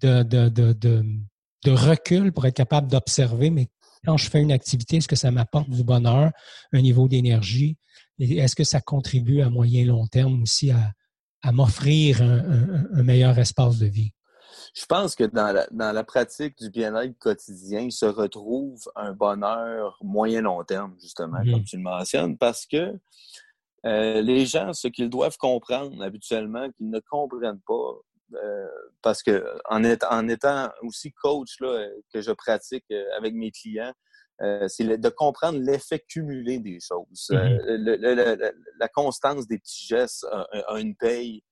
de, 0.00 0.22
de, 0.22 0.48
de, 0.48 0.72
de, 0.74 1.70
recul 1.70 2.32
pour 2.32 2.46
être 2.46 2.54
capable 2.54 2.88
d'observer, 2.88 3.50
mais 3.50 3.68
quand 4.04 4.16
je 4.16 4.28
fais 4.28 4.40
une 4.40 4.52
activité, 4.52 4.98
est-ce 4.98 5.08
que 5.08 5.16
ça 5.16 5.30
m'apporte 5.30 5.68
du 5.70 5.82
bonheur, 5.82 6.30
un 6.72 6.80
niveau 6.80 7.08
d'énergie? 7.08 7.76
Est-ce 8.18 8.56
que 8.56 8.64
ça 8.64 8.80
contribue 8.80 9.40
à 9.40 9.50
moyen 9.50 9.84
long 9.84 10.06
terme 10.06 10.42
aussi 10.42 10.70
à, 10.70 10.92
à 11.42 11.52
m'offrir 11.52 12.22
un, 12.22 13.02
meilleur 13.02 13.38
espace 13.38 13.78
de 13.78 13.86
vie? 13.86 14.12
Je 14.74 14.84
pense 14.86 15.14
que 15.14 15.24
dans 15.24 15.52
la, 15.52 15.66
dans 15.70 15.92
la 15.92 16.04
pratique 16.04 16.58
du 16.58 16.70
bien-être 16.70 17.16
quotidien, 17.18 17.80
il 17.80 17.92
se 17.92 18.06
retrouve 18.06 18.80
un 18.94 19.12
bonheur 19.12 19.98
moyen-long 20.02 20.64
terme, 20.64 20.96
justement, 21.00 21.38
comme 21.38 21.46
mm-hmm. 21.46 21.64
tu 21.64 21.76
le 21.76 21.82
mentionnes, 21.82 22.36
parce 22.36 22.66
que 22.66 22.98
euh, 23.86 24.20
les 24.20 24.46
gens, 24.46 24.72
ce 24.72 24.88
qu'ils 24.88 25.10
doivent 25.10 25.36
comprendre 25.38 26.02
habituellement, 26.02 26.70
qu'ils 26.72 26.90
ne 26.90 27.00
comprennent 27.00 27.60
pas, 27.66 27.92
euh, 28.34 28.68
parce 29.02 29.22
que 29.22 29.44
en, 29.70 29.84
en, 29.84 30.28
étant 30.28 30.70
aussi 30.82 31.12
coach 31.12 31.60
là, 31.60 31.88
que 32.12 32.20
je 32.20 32.32
pratique 32.32 32.84
euh, 32.90 33.04
avec 33.16 33.34
mes 33.34 33.52
clients, 33.52 33.92
c'est 34.68 34.98
de 34.98 35.08
comprendre 35.08 35.58
l'effet 35.58 35.98
cumulé 35.98 36.58
des 36.58 36.78
choses. 36.80 37.30
Mm-hmm. 37.30 38.52
la 38.78 38.88
constance 38.88 39.46
des 39.46 39.58
petits 39.58 39.86
gestes 39.86 40.26
a 40.30 40.78
une 40.78 40.94
paye 40.94 41.42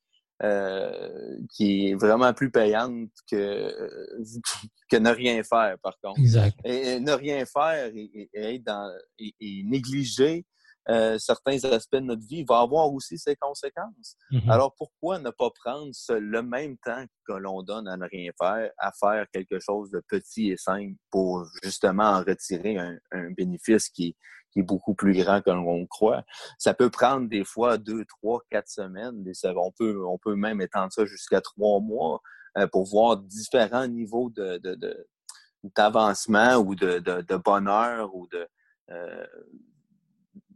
euh, 0.43 1.39
qui 1.55 1.89
est 1.89 1.95
vraiment 1.95 2.35
plus 2.35 2.51
payante 2.51 3.09
que, 3.31 3.73
que 4.91 4.97
ne 4.97 5.11
rien 5.11 5.43
faire, 5.45 5.77
par 5.81 5.97
contre. 6.01 6.19
Exact. 6.19 6.57
Et, 6.65 6.99
ne 6.99 7.13
rien 7.13 7.45
faire 7.47 7.93
et, 7.95 8.29
et, 8.33 8.59
dans, 8.59 8.93
et 9.19 9.63
négliger 9.65 10.45
euh, 10.91 11.19
certains 11.19 11.63
aspects 11.65 11.97
de 11.97 12.01
notre 12.01 12.27
vie 12.27 12.45
va 12.45 12.61
avoir 12.61 12.93
aussi 12.93 13.19
ses 13.19 13.37
conséquences. 13.37 14.17
Mm-hmm. 14.31 14.51
Alors 14.51 14.75
pourquoi 14.77 15.19
ne 15.19 15.31
pas 15.31 15.51
prendre 15.51 15.91
le 16.11 16.43
même 16.43 16.77
temps 16.79 17.05
que 17.27 17.33
l'on 17.33 17.63
donne 17.63 17.89
à 17.89 17.97
ne 17.97 18.07
rien 18.07 18.31
faire, 18.39 18.71
à 18.79 18.93
faire 18.93 19.27
quelque 19.33 19.59
chose 19.61 19.91
de 19.91 20.03
petit 20.09 20.51
et 20.51 20.57
simple 20.57 20.95
pour 21.11 21.47
justement 21.63 22.11
en 22.11 22.19
retirer 22.19 22.79
un, 22.79 22.99
un 23.13 23.31
bénéfice 23.31 23.89
qui, 23.89 24.17
qui 24.55 24.61
est 24.61 24.65
beaucoup 24.65 24.95
plus 24.95 25.15
grand 25.23 25.43
que 25.43 25.51
l'on 25.51 25.87
croit? 25.87 26.23
Ça 26.59 26.75
peut 26.75 26.91
prendre 26.91 27.29
des 27.29 27.45
fois 27.45 27.77
deux, 27.77 28.05
trois, 28.05 28.41
quatre 28.51 28.69
semaines. 28.69 29.25
On 29.57 29.73
peut, 29.73 30.07
on 30.07 30.19
peut 30.19 30.37
même 30.37 30.61
étendre 30.61 30.93
ça 30.93 31.05
jusqu'à 31.05 31.41
trois 31.41 31.81
mois 31.81 32.21
euh, 32.57 32.67
pour 32.69 32.87
voir 32.87 33.17
différents 33.19 33.89
niveaux 33.89 34.31
de, 34.31 34.61
d'avancement 35.77 36.57
ou 36.57 36.75
de, 36.75 36.99
de, 37.01 37.37
bonheur 37.37 38.15
ou 38.15 38.29
de, 38.29 38.47
euh, 38.91 39.27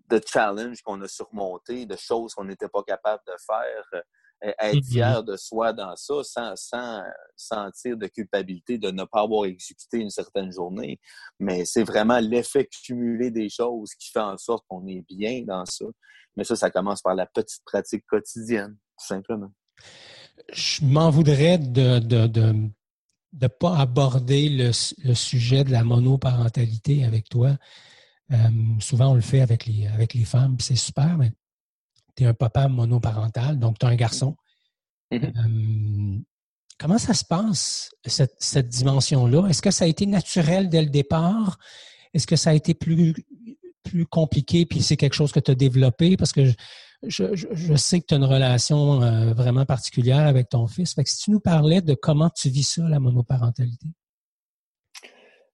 de 0.09 0.21
challenge 0.27 0.83
qu'on 0.83 1.01
a 1.03 1.09
surmonté, 1.09 1.87
de 1.87 1.97
choses 1.97 2.35
qu'on 2.35 2.45
n'était 2.45 2.69
pas 2.69 2.83
capable 2.83 3.23
de 3.27 3.33
faire 3.47 4.03
être 4.43 4.75
mm-hmm. 4.75 4.93
fier 4.93 5.23
de 5.23 5.37
soi 5.37 5.73
dans 5.73 5.97
ça 5.97 6.23
sans, 6.23 6.53
sans 6.57 7.03
sentir 7.37 7.97
de 7.97 8.07
culpabilité 8.07 8.79
de 8.79 8.91
ne 8.91 9.05
pas 9.05 9.23
avoir 9.23 9.47
exécuté 9.47 9.99
une 9.99 10.11
certaine 10.11 10.53
journée. 10.53 10.99
Mais 11.39 11.65
c'est 11.65 11.85
vraiment 11.85 12.19
l'effet 12.19 12.69
cumulé 12.85 13.31
des 13.31 13.49
choses 13.49 13.91
qui 13.95 14.11
fait 14.11 14.21
en 14.21 14.37
sorte 14.37 14.65
qu'on 14.69 14.87
est 14.87 15.05
bien 15.09 15.43
dans 15.47 15.65
ça. 15.65 15.87
Mais 16.37 16.45
ça, 16.45 16.57
ça 16.57 16.71
commence 16.71 17.03
par 17.03 17.15
la 17.15 17.27
petite 17.27 17.65
pratique 17.65 18.05
quotidienne, 18.07 18.77
tout 18.99 19.07
simplement. 19.07 19.51
Je 20.53 20.85
m'en 20.85 21.11
voudrais 21.11 21.59
de 21.59 21.99
de, 21.99 22.27
de, 22.29 22.55
de 23.33 23.47
pas 23.49 23.77
aborder 23.77 24.49
le, 24.49 24.71
le, 25.05 25.15
sujet 25.15 25.65
de 25.65 25.73
la 25.73 25.83
monoparentalité 25.83 27.05
avec 27.05 27.29
toi. 27.29 27.57
Euh, 28.33 28.37
souvent, 28.81 29.13
on 29.13 29.15
le 29.15 29.21
fait 29.21 29.41
avec 29.41 29.67
les, 29.67 29.87
avec 29.87 30.15
les 30.15 30.25
femmes, 30.25 30.57
c'est 30.61 30.77
super, 30.77 31.17
mais 31.17 31.33
tu 32.17 32.25
es 32.25 32.27
un 32.27 32.35
papa 32.35 32.69
monoparental, 32.69 33.59
donc 33.59 33.79
tu 33.79 33.87
as 33.87 33.89
un 33.89 33.97
garçon. 33.97 34.37
Mm-hmm. 35.13 36.17
Euh, 36.17 36.21
comment 36.79 36.99
ça 36.99 37.15
se 37.15 37.25
passe, 37.25 37.91
cette, 38.05 38.37
cette 38.39 38.69
dimension-là? 38.69 39.47
Est-ce 39.49 39.63
que 39.63 39.71
ça 39.71 39.85
a 39.85 39.89
été 39.89 40.05
naturel 40.07 40.69
dès 40.69 40.83
le 40.83 40.91
départ? 40.91 41.59
Est-ce 42.13 42.27
que 42.27 42.37
ça 42.37 42.51
a 42.51 42.55
été 42.55 42.75
plus, 42.75 43.15
plus 43.83 44.07
compliqué, 44.07 44.67
puis 44.67 44.83
c'est 44.83 44.97
quelque 44.97 45.15
chose 45.15 45.33
que 45.33 45.41
tu 45.41 45.51
as 45.51 45.55
développé? 45.55 46.17
Parce 46.17 46.33
que 46.33 46.53
je, 47.07 47.35
je, 47.35 47.47
je 47.53 47.75
sais 47.77 48.01
que 48.01 48.07
tu 48.07 48.15
as 48.15 48.19
une 48.19 48.25
relation 48.25 49.03
euh, 49.03 49.33
vraiment 49.33 49.65
particulière 49.65 50.27
avec 50.27 50.49
ton 50.51 50.67
fils. 50.67 50.95
Fait 50.95 51.05
que 51.05 51.11
si 51.11 51.19
tu 51.19 51.31
nous 51.31 51.41
parlais 51.41 51.81
de 51.81 51.95
comment 51.95 52.29
tu 52.29 52.51
vis 52.51 52.65
ça, 52.65 52.83
la 52.89 53.01
monoparentalité. 53.01 53.87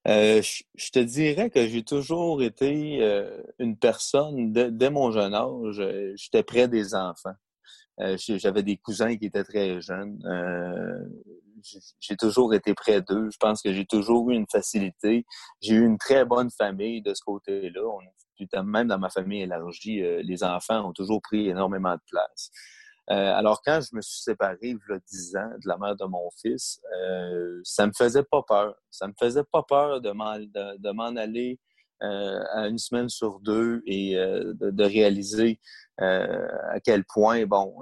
Euh, 0.07 0.43
je, 0.43 0.91
te 0.91 0.99
dirais 0.99 1.49
que 1.49 1.67
j'ai 1.67 1.83
toujours 1.83 2.43
été 2.43 2.99
euh, 3.01 3.43
une 3.59 3.77
personne, 3.79 4.53
dès 4.53 4.91
mon 4.91 5.11
jeune 5.11 5.35
âge, 5.35 5.81
euh, 5.81 6.13
j'étais 6.17 6.43
près 6.43 6.69
des 6.69 6.95
enfants. 6.95 7.35
J'avais 7.99 8.65
des 8.65 8.77
cousins 8.77 9.17
qui 9.17 9.27
étaient 9.27 9.45
très 9.45 9.81
jeunes. 9.81 10.19
j'ai 12.01 12.17
toujours 12.17 12.53
été 12.53 12.75
près 12.75 13.01
d'eux. 13.01 13.31
Je 13.31 13.37
pense 13.39 13.63
que 13.63 13.73
j'ai 13.73 13.87
toujours 13.87 14.31
eu 14.31 14.35
une 14.35 14.47
facilité. 14.51 15.25
J'ai 15.63 15.75
eu 15.75 15.87
une 15.87 15.97
très 15.97 16.25
bonne 16.25 16.51
famille 16.51 17.03
de 17.03 17.15
ce 17.15 17.23
côté-là. 17.25 18.63
Même 18.65 18.89
dans 18.89 18.99
ma 18.99 19.11
famille 19.11 19.43
élargie, 19.43 20.03
les 20.25 20.43
enfants 20.43 20.89
ont 20.89 20.93
toujours 20.93 21.23
pris 21.23 21.49
énormément 21.49 21.95
de 21.95 22.01
place. 22.11 22.51
Euh, 23.11 23.35
alors, 23.35 23.61
quand 23.63 23.81
je 23.81 23.95
me 23.95 24.01
suis 24.01 24.23
séparé, 24.23 24.59
il 24.63 24.79
y 24.89 24.93
a 24.93 24.99
10 24.99 25.37
ans, 25.37 25.51
de 25.63 25.69
la 25.69 25.77
mère 25.77 25.97
de 25.97 26.05
mon 26.05 26.31
fils, 26.41 26.81
euh, 26.97 27.61
ça 27.63 27.87
me 27.87 27.93
faisait 27.97 28.23
pas 28.23 28.43
peur. 28.43 28.75
Ça 28.91 29.07
me 29.07 29.13
faisait 29.19 29.45
pas 29.45 29.63
peur 29.63 30.01
de 30.01 30.11
m'en, 30.11 30.39
de, 30.39 30.91
m'en 30.91 31.15
aller 31.17 31.61
euh, 32.03 32.43
à 32.53 32.69
une 32.69 32.79
semaine 32.79 33.11
sur 33.11 33.41
deux 33.41 33.83
et 33.87 34.17
euh, 34.17 34.55
de, 34.55 34.71
de, 34.71 34.85
réaliser 34.85 35.61
euh, 36.01 36.49
à 36.71 36.81
quel 36.81 37.05
point, 37.05 37.45
bon, 37.45 37.77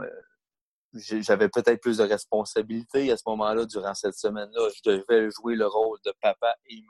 j'avais 0.92 1.48
peut-être 1.48 1.80
plus 1.80 1.98
de 1.98 2.02
responsabilités 2.02 3.12
à 3.12 3.16
ce 3.16 3.22
moment-là, 3.28 3.64
durant 3.64 3.94
cette 3.94 4.16
semaine-là. 4.16 4.68
Je 4.76 4.90
devais 4.90 5.30
jouer 5.30 5.54
le 5.54 5.66
rôle 5.66 5.98
de 6.04 6.12
papa 6.20 6.56
et 6.68 6.82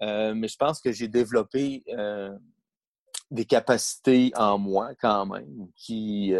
maman. 0.00 0.34
mais 0.34 0.48
je 0.48 0.56
pense 0.56 0.80
que 0.80 0.92
j'ai 0.92 1.08
développé 1.08 1.84
des 3.32 3.44
capacités 3.44 4.32
en 4.36 4.56
moi 4.58 4.94
quand 5.00 5.26
même 5.26 5.68
qui 5.74 6.32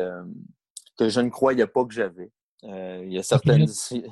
que 0.96 1.09
je 1.09 1.20
ne 1.20 1.30
croyais 1.30 1.66
pas 1.66 1.85
que 1.85 1.94
j'avais. 1.94 2.30
Euh, 2.64 3.02
il, 3.04 3.12
y 3.12 3.18
a 3.18 3.22
certaines, 3.22 3.66
il 3.90 4.11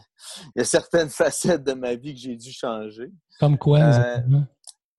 y 0.56 0.60
a 0.60 0.64
certaines 0.64 1.10
facettes 1.10 1.64
de 1.64 1.72
ma 1.72 1.94
vie 1.94 2.14
que 2.14 2.20
j'ai 2.20 2.36
dû 2.36 2.52
changer. 2.52 3.10
Comme 3.40 3.58
quoi, 3.58 3.80
euh, 3.80 4.20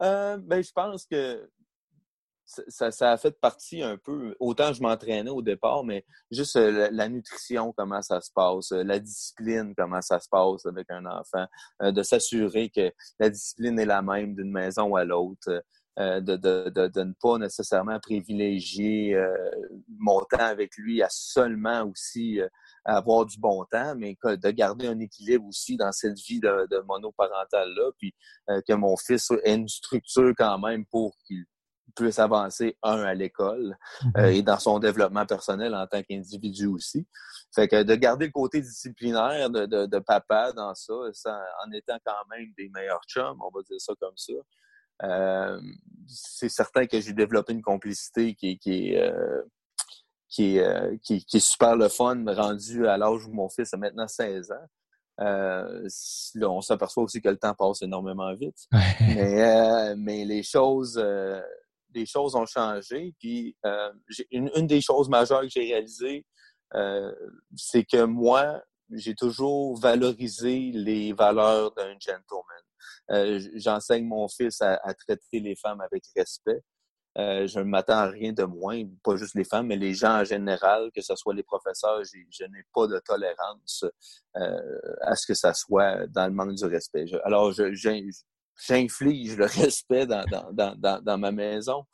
euh, 0.02 0.38
ben, 0.38 0.64
je 0.64 0.72
pense 0.72 1.06
que 1.06 1.50
ça, 2.68 2.92
ça, 2.92 3.12
a 3.12 3.18
fait 3.18 3.40
partie 3.40 3.82
un 3.82 3.98
peu, 3.98 4.36
autant 4.40 4.72
je 4.74 4.82
m'entraînais 4.82 5.30
au 5.30 5.42
départ, 5.42 5.84
mais 5.84 6.06
juste 6.30 6.56
la, 6.58 7.10
nutrition, 7.10 7.74
comment 7.76 8.02
ça 8.02 8.22
se 8.22 8.32
passe, 8.32 8.72
la 8.72 9.00
discipline, 9.00 9.74
comment 9.76 10.02
ça 10.02 10.20
se 10.20 10.30
passe 10.30 10.66
avec 10.66 10.90
un 10.92 11.06
enfant, 11.06 11.46
de 11.82 12.04
s'assurer 12.04 12.70
que 12.70 12.92
la 13.20 13.30
discipline 13.30 13.80
est 13.80 13.86
la 13.86 14.04
même 14.04 14.36
d'une 14.36 14.52
maison 14.52 14.96
à 14.96 15.04
l'autre, 15.04 15.64
de, 15.98 16.20
de, 16.20 16.70
de, 16.70 16.88
de, 16.88 17.04
ne 17.04 17.14
pas 17.22 17.38
nécessairement 17.38 18.00
privilégier 18.00 19.16
euh, 19.16 19.34
mon 19.98 20.20
temps 20.22 20.40
avec 20.40 20.76
lui 20.78 21.02
à 21.02 21.08
seulement 21.10 21.84
aussi 21.84 22.42
euh, 22.42 22.48
avoir 22.84 23.26
du 23.26 23.40
bon 23.40 23.66
temps, 23.72 23.96
mais 23.96 24.18
de 24.24 24.52
garder 24.52 24.88
un 24.88 25.00
équilibre 25.00 25.46
aussi 25.48 25.78
dans 25.78 25.92
cette 25.92 26.20
vie 26.20 26.40
de, 26.40 26.68
de 26.70 26.80
monoparentale-là, 26.88 27.92
puis 27.98 28.14
que 28.68 28.74
mon 28.74 28.96
fils 28.98 29.32
ait 29.44 29.56
une 29.56 29.68
structure 29.68 30.34
quand 30.38 30.60
même 30.60 30.86
pour 30.86 31.16
qu'il 31.26 31.46
puisse 31.96 32.20
avancer, 32.20 32.78
un, 32.84 33.02
à 33.04 33.14
l'école 33.14 33.76
mm-hmm. 34.02 34.34
et 34.34 34.42
dans 34.42 34.60
son 34.60 34.80
développement 34.80 35.26
personnel 35.26 35.74
en 35.74 35.88
tant 35.88 36.04
qu'individu 36.04 36.68
aussi. 36.68 37.08
Fait 37.54 37.68
que 37.68 37.84
de 37.84 37.96
garder 37.96 38.26
le 38.26 38.32
côté 38.32 38.62
disciplinaire 38.62 39.50
de, 39.50 39.66
de, 39.66 39.86
de 39.86 40.00
papa 40.00 40.52
dans 40.52 40.76
ça, 40.76 40.94
ça, 41.14 41.42
en 41.66 41.72
étant 41.72 41.98
quand 42.06 42.26
même 42.30 42.48
des 42.58 42.70
meilleurs 42.70 43.04
chums, 43.08 43.40
on 43.42 43.50
va 43.50 43.64
dire 43.64 43.80
ça 43.80 43.94
comme 44.00 44.18
ça, 44.18 44.34
euh, 45.04 45.60
c'est 46.08 46.50
certain 46.50 46.86
que 46.86 47.00
j'ai 47.00 47.14
développé 47.14 47.54
une 47.54 47.62
complicité 47.62 48.36
qui, 48.36 48.58
qui 48.58 48.90
est, 48.90 49.02
euh, 49.02 49.42
qui, 50.30 50.58
est, 50.58 50.66
euh, 50.66 50.98
qui, 51.04 51.26
qui, 51.26 51.38
est 51.38 51.48
super 51.52 51.76
le 51.76 51.90
fun, 51.90 52.24
rendu 52.28 52.88
à 52.88 52.98
l'âge 52.98 53.26
où 53.26 53.32
mon 53.32 53.50
fils 53.50 53.74
a 53.74 53.78
maintenant 53.78 54.08
16 54.08 54.52
ans. 54.52 54.68
Euh, 55.22 55.88
on 56.42 56.62
s'aperçoit 56.62 57.04
aussi 57.04 57.22
que 57.22 57.30
le 57.30 57.38
temps 57.38 57.54
passe 57.54 57.82
énormément 57.82 58.34
vite. 58.36 58.68
mais, 59.00 59.44
euh, 59.44 59.96
mais 59.98 60.26
les 60.26 60.44
choses 60.44 61.00
euh, 61.02 61.42
les 61.94 62.06
choses 62.06 62.36
ont 62.36 62.46
changé. 62.46 63.14
Puis 63.20 63.56
une, 64.32 64.52
une, 64.56 64.68
des 64.68 64.82
choses 64.82 65.08
majeures 65.08 65.42
que 65.42 65.50
j'ai 65.50 65.62
réalisées, 65.62 66.26
c'est 67.56 67.86
que 67.86 68.04
moi, 68.04 68.62
j'ai 68.92 69.16
toujours 69.16 69.80
valorisé 69.80 70.72
les 70.74 71.14
valeurs 71.14 71.74
d'un 71.74 71.96
gentleman. 72.00 72.65
J'enseigne 73.56 74.06
mon 74.06 74.28
fils 74.28 74.62
à, 74.62 74.80
à, 74.84 74.94
traiter 74.94 75.40
les 75.40 75.56
femmes 75.56 75.82
avec 75.82 76.04
respect. 76.16 76.62
Euh, 77.18 77.48
je 77.48 77.60
ne 77.60 77.64
m'attends 77.64 78.00
à 78.00 78.08
rien 78.08 78.34
de 78.34 78.44
moins, 78.44 78.84
pas 79.02 79.16
juste 79.16 79.36
les 79.36 79.46
femmes, 79.46 79.68
mais 79.68 79.78
les 79.78 79.94
gens 79.94 80.20
en 80.20 80.26
général, 80.26 80.90
que 80.94 81.02
ce 81.02 81.16
soit 81.16 81.34
les 81.34 81.44
professeurs, 81.44 82.02
je 82.04 82.44
n'ai 82.44 82.64
pas 82.74 82.88
de 82.88 83.00
tolérance 83.00 83.86
euh, 84.36 84.80
à 85.02 85.16
ce 85.16 85.26
que 85.26 85.34
ça 85.34 85.54
soit 85.54 86.08
dans 86.08 86.28
le 86.28 86.34
manque 86.34 86.56
du 86.56 86.66
respect. 86.66 87.06
alors, 87.24 87.54
j'inflige 87.54 89.38
le 89.38 89.46
respect 89.64 90.06
dans, 90.06 90.26
dans, 90.52 90.76
dans, 90.76 91.02
dans 91.02 91.18
ma 91.18 91.32
maison 91.32 91.86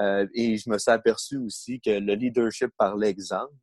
euh, 0.00 0.26
et 0.34 0.56
je 0.56 0.68
me 0.68 0.78
suis 0.78 0.90
aperçu 0.90 1.36
aussi 1.36 1.80
que 1.80 1.90
le 1.90 2.14
leadership 2.14 2.70
par 2.76 2.96
l'exemple 2.96 3.54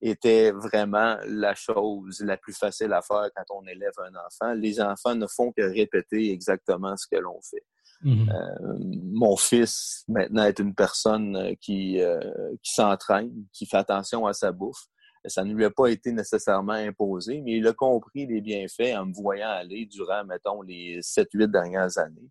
était 0.00 0.52
vraiment 0.52 1.16
la 1.26 1.54
chose 1.54 2.20
la 2.20 2.36
plus 2.36 2.56
facile 2.56 2.92
à 2.92 3.02
faire 3.02 3.28
quand 3.34 3.56
on 3.56 3.66
élève 3.66 3.92
un 3.98 4.14
enfant. 4.26 4.52
Les 4.54 4.80
enfants 4.80 5.14
ne 5.14 5.26
font 5.26 5.52
que 5.52 5.62
répéter 5.62 6.30
exactement 6.32 6.96
ce 6.96 7.06
que 7.10 7.20
l'on 7.20 7.40
fait. 7.42 7.64
Mm-hmm. 8.04 8.30
Euh, 8.30 8.78
mon 9.12 9.36
fils, 9.36 10.04
maintenant, 10.08 10.44
est 10.44 10.58
une 10.60 10.74
personne 10.74 11.36
euh, 11.36 11.54
qui, 11.60 12.00
euh, 12.00 12.20
qui 12.62 12.72
s'entraîne, 12.72 13.32
qui 13.52 13.66
fait 13.66 13.76
attention 13.76 14.26
à 14.26 14.32
sa 14.32 14.52
bouffe. 14.52 14.86
Ça 15.26 15.44
ne 15.44 15.52
lui 15.52 15.64
a 15.64 15.70
pas 15.70 15.88
été 15.88 16.12
nécessairement 16.12 16.74
imposé, 16.74 17.40
mais 17.40 17.56
il 17.56 17.66
a 17.66 17.72
compris 17.72 18.26
les 18.26 18.40
bienfaits 18.40 18.96
en 18.96 19.06
me 19.06 19.12
voyant 19.12 19.48
aller 19.48 19.84
durant, 19.86 20.24
mettons, 20.24 20.62
les 20.62 21.00
7-8 21.00 21.48
dernières 21.48 21.98
années. 21.98 22.30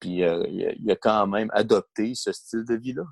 Puis 0.00 0.22
il 0.22 0.90
a 0.90 0.96
quand 0.96 1.26
même 1.26 1.50
adopté 1.52 2.14
ce 2.14 2.32
style 2.32 2.64
de 2.64 2.74
vie-là. 2.74 3.04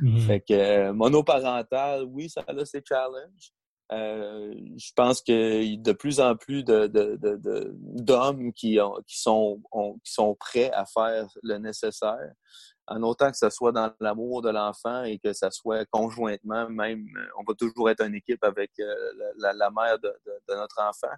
Mm-hmm. 0.00 0.20
Fait 0.26 0.40
que 0.40 0.90
monoparental, 0.90 2.04
oui, 2.04 2.28
ça 2.28 2.44
a 2.46 2.64
ses 2.64 2.82
challenges. 2.86 3.52
Euh, 3.92 4.52
je 4.76 4.90
pense 4.96 5.22
que 5.22 5.76
de 5.76 5.92
plus 5.92 6.18
en 6.18 6.34
plus 6.34 6.64
d'hommes 6.64 8.52
qui, 8.52 8.78
sont, 9.06 9.62
prêts 10.40 10.70
à 10.72 10.84
faire 10.86 11.28
le 11.42 11.58
nécessaire, 11.58 12.32
en 12.88 13.02
autant 13.02 13.30
que 13.30 13.36
ce 13.36 13.50
soit 13.50 13.72
dans 13.72 13.92
l'amour 14.00 14.42
de 14.42 14.50
l'enfant 14.50 15.04
et 15.04 15.18
que 15.18 15.32
ce 15.32 15.50
soit 15.50 15.84
conjointement, 15.86 16.68
même, 16.68 17.06
on 17.38 17.44
va 17.46 17.54
toujours 17.54 17.90
être 17.90 18.04
une 18.04 18.14
équipe 18.14 18.42
avec 18.42 18.70
euh, 18.80 18.94
la, 19.38 19.70
mère 19.70 19.98
de, 20.00 20.12
notre 20.48 20.80
enfant. 20.80 21.14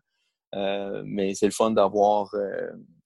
Euh, 0.55 1.03
mais 1.05 1.35
c'est 1.35 1.47
le 1.47 1.53
fun 1.53 1.71
d'avoir 1.71 2.35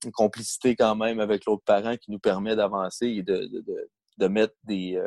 une 0.04 0.12
complicité 0.12 0.76
quand 0.76 0.94
même 0.94 1.18
avec 1.20 1.44
l'autre 1.44 1.64
parent 1.64 1.96
qui 1.96 2.10
nous 2.10 2.20
permet 2.20 2.54
d'avancer 2.56 3.06
et 3.06 3.22
de 3.22 4.28
mettre 4.28 4.54
des, 4.64 5.00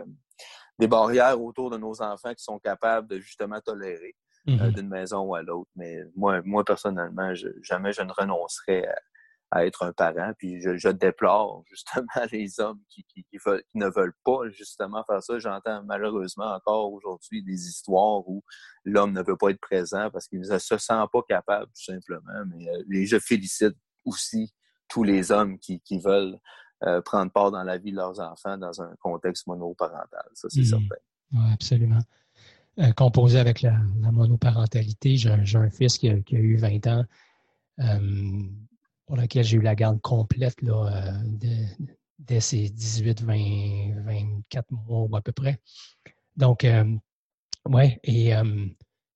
des 0.79 0.87
barrières 0.87 1.41
autour 1.41 1.69
de 1.69 1.77
nos 1.77 2.01
enfants 2.01 2.33
qui 2.33 2.43
sont 2.43 2.59
capables 2.59 3.07
de 3.07 3.19
justement 3.19 3.59
tolérer. 3.61 4.15
Euh, 4.47 4.51
mm-hmm. 4.51 4.73
d'une 4.73 4.89
maison 4.89 5.33
à 5.33 5.41
l'autre. 5.41 5.71
Mais 5.75 6.03
moi, 6.15 6.39
moi 6.45 6.63
personnellement, 6.63 7.33
jamais 7.63 7.93
je 7.93 8.03
ne 8.03 8.11
renoncerais 8.11 8.87
à, 9.49 9.65
être 9.65 9.83
un 9.83 9.91
parent. 9.91 10.33
Puis 10.37 10.61
je, 10.61 10.89
déplore 10.89 11.63
justement 11.69 12.27
les 12.31 12.59
hommes 12.59 12.79
qui, 12.89 13.03
qui, 13.05 13.25
ne 13.73 13.87
veulent 13.87 14.13
pas 14.23 14.47
justement 14.49 15.03
faire 15.05 15.23
ça. 15.23 15.39
J'entends 15.39 15.83
malheureusement 15.85 16.53
encore 16.53 16.93
aujourd'hui 16.93 17.43
des 17.43 17.67
histoires 17.67 18.27
où 18.27 18.43
l'homme 18.83 19.13
ne 19.13 19.23
veut 19.23 19.37
pas 19.37 19.49
être 19.49 19.61
présent 19.61 20.11
parce 20.11 20.27
qu'il 20.27 20.41
ne 20.41 20.59
se 20.59 20.77
sent 20.77 21.03
pas 21.11 21.21
capable, 21.27 21.65
tout 21.67 21.83
simplement. 21.83 22.45
Mais 22.55 22.69
euh, 22.69 23.05
je 23.07 23.17
félicite 23.17 23.75
aussi 24.03 24.53
tous 24.87 25.01
les 25.01 25.31
hommes 25.31 25.57
qui, 25.57 25.81
qui 25.81 25.97
veulent 25.99 26.37
euh, 26.83 27.01
prendre 27.01 27.31
part 27.31 27.51
dans 27.51 27.63
la 27.63 27.77
vie 27.77 27.91
de 27.91 27.95
leurs 27.95 28.19
enfants 28.19 28.57
dans 28.57 28.81
un 28.81 28.93
contexte 28.99 29.47
monoparental. 29.47 30.25
Ça, 30.33 30.49
c'est 30.49 30.61
mm-hmm. 30.61 30.65
certain. 30.65 30.95
Oui, 31.31 31.53
absolument. 31.53 32.01
Euh, 32.79 32.91
composé 32.91 33.39
avec 33.39 33.61
la, 33.61 33.77
monoparentalité. 34.11 35.15
J'ai 35.15 35.29
un, 35.29 35.69
fils 35.69 35.97
qui 35.97 36.09
a, 36.09 36.17
eu 36.31 36.57
20 36.57 36.87
ans, 36.87 37.05
euh, 37.79 38.43
pour 39.05 39.15
lequel 39.15 39.45
j'ai 39.45 39.57
eu 39.57 39.61
la 39.61 39.73
garde 39.73 40.01
complète 40.01 40.61
là, 40.61 41.13
dès 42.19 42.41
ses 42.41 42.69
18, 42.69 43.21
20, 43.21 44.03
24 44.03 44.71
mois 44.71 45.07
ou 45.09 45.15
à 45.15 45.21
peu 45.21 45.31
près. 45.31 45.61
Donc, 46.35 46.67
oui, 47.69 47.97
et 48.03 48.33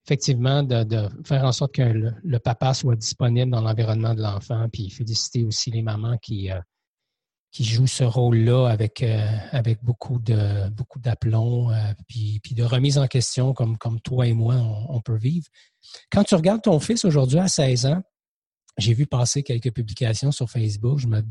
effectivement, 0.06 0.64
de, 0.64 1.10
faire 1.26 1.44
en 1.44 1.52
sorte 1.52 1.74
que 1.74 1.82
le, 2.24 2.40
papa 2.40 2.74
soit 2.74 2.96
disponible 2.96 3.52
dans 3.52 3.62
l'environnement 3.62 4.14
de 4.14 4.22
l'enfant, 4.22 4.70
puis 4.72 4.90
féliciter 4.90 5.44
aussi 5.44 5.72
les 5.72 5.82
mamans 5.82 6.18
qui, 6.20 6.50
qui 7.52 7.64
joue 7.64 7.88
ce 7.88 8.04
rôle-là 8.04 8.68
avec, 8.68 9.02
euh, 9.02 9.26
avec 9.52 9.84
beaucoup 9.84 10.20
beaucoup 10.72 11.00
d'aplomb, 11.00 11.72
euh, 11.72 11.94
puis, 12.08 12.40
puis, 12.44 12.54
de 12.54 12.64
remise 12.64 12.98
en 12.98 13.08
question 13.08 13.54
comme, 13.54 13.78
comme 13.78 14.00
toi 14.02 14.28
et 14.28 14.34
moi, 14.34 14.56
on, 14.56 15.02
peut 15.02 15.18
vivre. 15.18 15.48
Quand 16.12 16.24
tu 16.24 16.36
regardes 16.36 16.62
ton 16.62 16.80
fils 16.80 17.06
aujourd'hui 17.06 17.40
à 17.40 17.48
16 17.48 17.88
ans, 17.88 18.04
j'ai 18.78 18.94
vu 18.94 19.08
passer 19.08 19.44
quelques 19.44 19.74
publications 19.74 20.32
sur 20.32 20.50
Facebook, 20.50 21.00
je 21.00 21.08
me, 21.08 21.22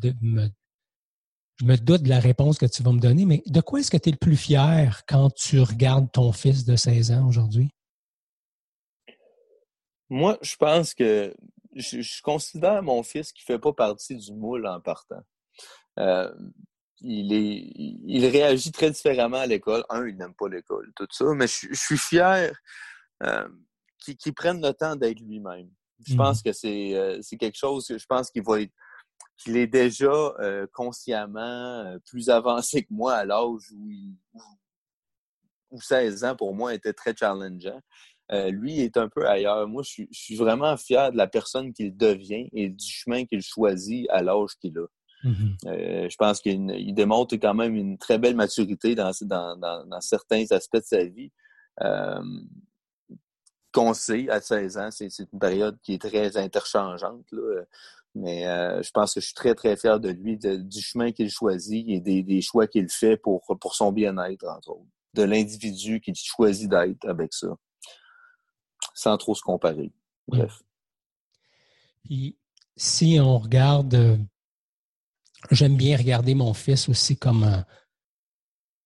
je 1.61 1.65
me 1.65 1.77
doute 1.77 2.03
de 2.03 2.09
la 2.09 2.21
réponse 2.21 2.59
que 2.59 2.67
tu 2.67 2.83
vas 2.83 2.93
me 2.93 3.01
donner, 3.01 3.25
mais 3.25 3.43
de 3.47 3.61
quoi 3.61 3.81
est-ce 3.81 3.91
que 3.91 3.97
tu 3.97 4.09
es 4.09 4.13
le 4.13 4.19
plus 4.19 4.37
fier 4.37 5.03
quand 5.07 5.31
tu 5.31 5.61
regardes 5.61 6.11
ton 6.11 6.33
fils 6.33 6.65
de 6.65 6.75
16 6.75 7.13
ans 7.13 7.29
aujourd'hui? 7.29 7.71
Moi, 10.11 10.39
je 10.43 10.57
pense 10.57 10.95
que 10.95 11.35
je, 11.77 12.01
je 12.01 12.23
considère 12.23 12.83
mon 12.83 13.03
fils 13.03 13.33
qui 13.33 13.43
ne 13.43 13.55
fait 13.55 13.59
pas 13.61 13.73
partie 13.73 14.17
du 14.17 14.33
moule 14.33 14.67
en 14.67 14.81
partant. 14.81 15.23
Euh, 15.99 16.33
il, 17.01 17.33
est, 17.33 17.73
il 17.77 18.27
réagit 18.27 18.73
très 18.73 18.91
différemment 18.91 19.39
à 19.39 19.47
l'école. 19.47 19.85
Un, 19.89 20.07
il 20.07 20.17
n'aime 20.17 20.35
pas 20.35 20.49
l'école, 20.49 20.93
tout 20.97 21.07
ça, 21.11 21.27
mais 21.35 21.47
je, 21.47 21.73
suis 21.75 21.99
fier 21.99 22.53
euh, 23.23 23.49
qu'il 23.99 24.35
prenne 24.35 24.61
le 24.61 24.73
temps 24.73 24.97
d'être 24.97 25.21
lui-même. 25.21 25.71
Je 26.07 26.13
mhm. 26.13 26.19
pense 26.19 26.43
que 26.43 26.51
euh, 26.67 27.19
c'est 27.23 27.37
quelque 27.37 27.57
chose 27.57 27.87
que 27.87 27.99
je 27.99 28.07
pense 28.07 28.31
qu'il 28.31 28.43
va 28.43 28.59
qu'il 29.37 29.57
est 29.57 29.69
déjà 29.69 30.35
consciemment 30.73 31.97
plus 32.07 32.29
avancé 32.29 32.83
que 32.83 32.93
moi 32.93 33.15
à 33.15 33.25
l'âge 33.25 33.71
où, 33.73 33.89
où, 35.71 35.81
16 35.81 36.25
ans 36.25 36.35
pour 36.35 36.53
moi 36.57 36.75
était 36.75 36.93
très 36.93 37.15
challengeant. 37.15 37.81
lui 38.49 38.81
est 38.81 38.97
un 38.97 39.09
peu 39.09 39.29
ailleurs. 39.29 39.69
Moi, 39.69 39.85
je 39.85 39.91
suis, 39.91 40.09
je 40.11 40.19
suis 40.19 40.35
vraiment 40.35 40.77
fier 40.77 41.13
de 41.13 41.17
la 41.17 41.29
personne 41.29 41.73
qu'il 41.73 41.97
devient 41.97 42.49
et 42.53 42.69
du 42.69 42.85
chemin 42.85 43.27
qu'il 43.27 43.43
choisit 43.43 44.11
à 44.11 44.23
l'âge 44.23 44.57
qu'il 44.61 44.77
a. 44.77 44.87
Mm-hmm. 45.25 45.57
Euh, 45.67 46.09
je 46.09 46.17
pense 46.17 46.41
qu'il 46.41 46.95
démontre 46.95 47.37
quand 47.37 47.55
même 47.55 47.75
une 47.75 47.99
très 47.99 48.19
belle 48.19 48.37
maturité 48.37 48.95
dans, 48.95 49.13
dans, 49.23 50.01
certains 50.01 50.45
aspects 50.51 50.77
de 50.77 50.83
sa 50.83 51.05
vie. 51.05 51.33
Euh, 51.83 52.23
qu'on 53.73 53.95
sait, 53.95 54.29
à 54.31 54.41
16 54.41 54.79
ans, 54.79 54.89
c'est 54.91 55.09
une 55.19 55.39
période 55.39 55.79
qui 55.83 55.95
est 55.95 56.01
très 56.01 56.37
interchangeante. 56.37 57.27
Mais 58.15 58.47
euh, 58.47 58.83
je 58.83 58.91
pense 58.91 59.15
que 59.15 59.21
je 59.21 59.27
suis 59.27 59.35
très, 59.35 59.55
très 59.55 59.77
fier 59.77 60.01
de 60.01 60.09
lui, 60.09 60.39
du 60.39 60.81
chemin 60.81 61.13
qu'il 61.13 61.31
choisit 61.31 61.87
et 61.89 62.01
des, 62.01 62.41
choix 62.41 62.67
qu'il 62.67 62.89
fait 62.89 63.17
pour, 63.17 63.43
pour 63.61 63.75
son 63.75 63.93
bien-être, 63.93 64.47
entre 64.49 64.71
autres. 64.71 64.87
De 65.15 65.23
l'individu 65.23 66.01
qu'il 66.01 66.15
choisit 66.17 66.71
d'être 66.71 67.07
avec 67.07 67.33
ça. 67.33 67.49
Sans 68.95 69.17
trop 69.19 69.35
se 69.35 69.43
comparer. 69.43 69.93
Bref. 70.27 70.63
Puis, 72.05 72.39
si 72.77 73.19
on 73.21 73.39
regarde 73.39 74.19
j'aime 75.51 75.77
bien 75.77 75.97
regarder 75.97 76.35
mon 76.35 76.55
fils 76.55 76.89
aussi 76.89 77.17
comme 77.17 77.45
un, 77.45 77.65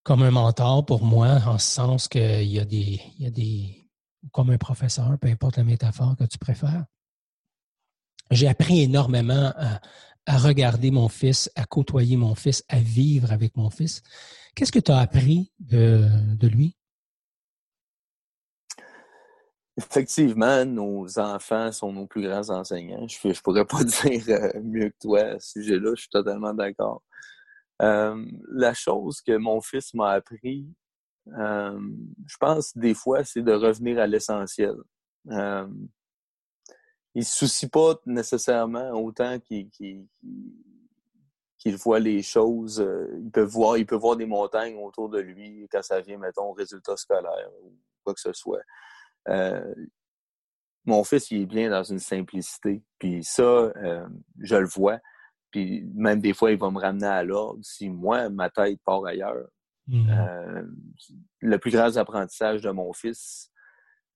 comme 0.03 0.23
un 0.23 0.31
mentor 0.31 0.85
pour 0.85 1.05
moi, 1.05 1.41
en 1.47 1.59
ce 1.59 1.67
sens 1.67 2.09
qu'il 2.09 2.45
y 2.45 2.59
a 2.59 2.65
des, 2.65 3.01
il 3.19 3.25
y 3.25 3.27
a 3.27 3.31
des, 3.31 3.89
comme 4.31 4.51
un 4.51 4.59
professeur, 4.59 5.19
peu 5.19 5.29
importe 5.29 5.57
la 5.57 5.65
métaphore 5.65 6.17
que 6.17 6.25
tu 6.25 6.39
préfères. 6.39 6.85
J'ai 8.31 8.49
appris 8.49 8.81
énormément 8.81 9.53
à, 9.57 9.81
regarder 10.39 10.91
mon 10.93 11.09
fils, 11.09 11.51
à 11.57 11.65
côtoyer 11.65 12.17
mon 12.17 12.35
fils, 12.35 12.65
à 12.69 12.79
vivre 12.79 13.33
avec 13.33 13.57
mon 13.57 13.71
fils. 13.71 14.03
Qu'est-ce 14.55 14.71
que 14.73 14.79
tu 14.79 14.93
as 14.93 14.99
appris 14.99 15.53
de 15.59 16.47
lui? 16.47 16.77
Effectivement, 19.91 20.65
nos 20.65 21.19
enfants 21.19 21.73
sont 21.73 21.93
nos 21.93 22.07
plus 22.07 22.23
grands 22.23 22.51
enseignants. 22.51 23.07
Je 23.09 23.29
ne 23.29 23.35
pourrais 23.35 23.65
pas 23.65 23.83
dire 23.85 24.23
euh, 24.29 24.61
mieux 24.63 24.91
que 24.91 24.99
toi 25.01 25.21
à 25.21 25.41
ce 25.41 25.53
sujet-là, 25.53 25.93
je 25.95 26.01
suis 26.03 26.11
totalement 26.11 26.55
d'accord. 26.55 27.03
Euh, 27.81 28.25
la 28.51 28.75
chose 28.75 29.21
que 29.21 29.37
mon 29.37 29.61
fils 29.61 29.93
m'a 29.95 30.11
appris, 30.11 30.67
euh, 31.37 31.81
je 32.27 32.37
pense 32.39 32.77
des 32.77 32.95
fois, 32.95 33.25
c'est 33.25 33.43
de 33.43 33.53
revenir 33.53 33.99
à 33.99 34.07
l'essentiel. 34.07 34.77
Il 35.27 35.79
ne 37.17 37.23
se 37.23 37.39
soucie 37.39 37.69
pas 37.69 37.95
nécessairement 38.07 38.91
autant 38.93 39.39
qu'il 39.41 40.07
voit 41.77 42.01
les 42.01 42.23
choses. 42.23 42.85
il 43.21 43.31
peut 43.31 43.43
voir, 43.43 43.79
il 43.79 43.87
peut 43.87 43.97
voir 43.97 44.17
des 44.17 44.27
montagnes 44.27 44.77
autour 44.77 45.09
de 45.09 45.19
lui 45.19 45.67
quand 45.71 45.83
ça 45.83 46.01
vient, 46.01 46.19
mettons, 46.19 46.51
au 46.51 46.53
résultat 46.53 46.97
scolaire 46.97 47.51
ou 47.63 47.73
quoi 48.05 48.15
que 48.15 48.21
ce 48.21 48.33
soit. 48.33 48.63
Euh, 49.29 49.75
mon 50.85 51.05
fils, 51.05 51.31
il 51.31 51.43
est 51.43 51.47
bien 51.47 51.71
dans 51.71 51.83
une 51.83 51.99
simplicité. 51.99 52.83
Puis 52.99 53.23
ça, 53.23 53.43
euh, 53.43 54.07
je 54.41 54.57
le 54.57 54.67
vois. 54.67 54.99
Puis 55.51 55.85
même 55.95 56.21
des 56.21 56.35
fois, 56.35 56.51
il 56.51 56.59
va 56.59 56.71
me 56.71 56.79
ramener 56.79 57.07
à 57.07 57.23
l'ordre. 57.23 57.61
Si 57.63 57.89
moi, 57.89 58.29
ma 58.31 58.51
tête 58.51 58.81
part 58.85 59.05
ailleurs, 59.05 59.49
mm-hmm. 59.89 60.11
euh, 60.11 60.63
le 61.41 61.59
plus 61.59 61.71
grand 61.71 61.97
apprentissage 61.97 62.63
de 62.63 62.71
mon 62.71 62.93
fils, 62.93 63.51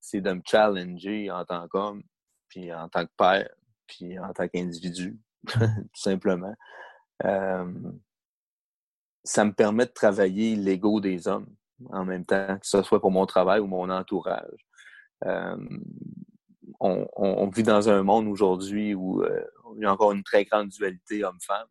c'est 0.00 0.20
de 0.20 0.32
me 0.32 0.40
challenger 0.44 1.30
en 1.30 1.44
tant 1.44 1.68
qu'homme, 1.68 2.02
puis 2.48 2.72
en 2.72 2.88
tant 2.88 3.04
que 3.04 3.12
père, 3.16 3.48
puis 3.86 4.18
en 4.18 4.32
tant 4.32 4.48
qu'individu, 4.48 5.18
tout 5.48 5.60
simplement. 5.94 6.54
Euh, 7.24 7.72
ça 9.24 9.44
me 9.44 9.52
permet 9.52 9.86
de 9.86 9.90
travailler 9.90 10.54
l'ego 10.54 11.00
des 11.00 11.26
hommes 11.28 11.48
en 11.90 12.04
même 12.04 12.24
temps, 12.24 12.58
que 12.58 12.66
ce 12.66 12.82
soit 12.82 13.00
pour 13.00 13.10
mon 13.10 13.26
travail 13.26 13.60
ou 13.60 13.66
mon 13.66 13.90
entourage. 13.90 14.66
Euh, 15.24 15.56
on, 16.80 17.48
vit 17.48 17.62
dans 17.62 17.88
un 17.88 18.02
monde 18.02 18.28
aujourd'hui 18.28 18.94
où 18.94 19.22
euh, 19.22 19.42
il 19.76 19.82
y 19.82 19.86
a 19.86 19.92
encore 19.92 20.12
une 20.12 20.22
très 20.22 20.44
grande 20.44 20.68
dualité 20.68 21.24
homme-femme. 21.24 21.66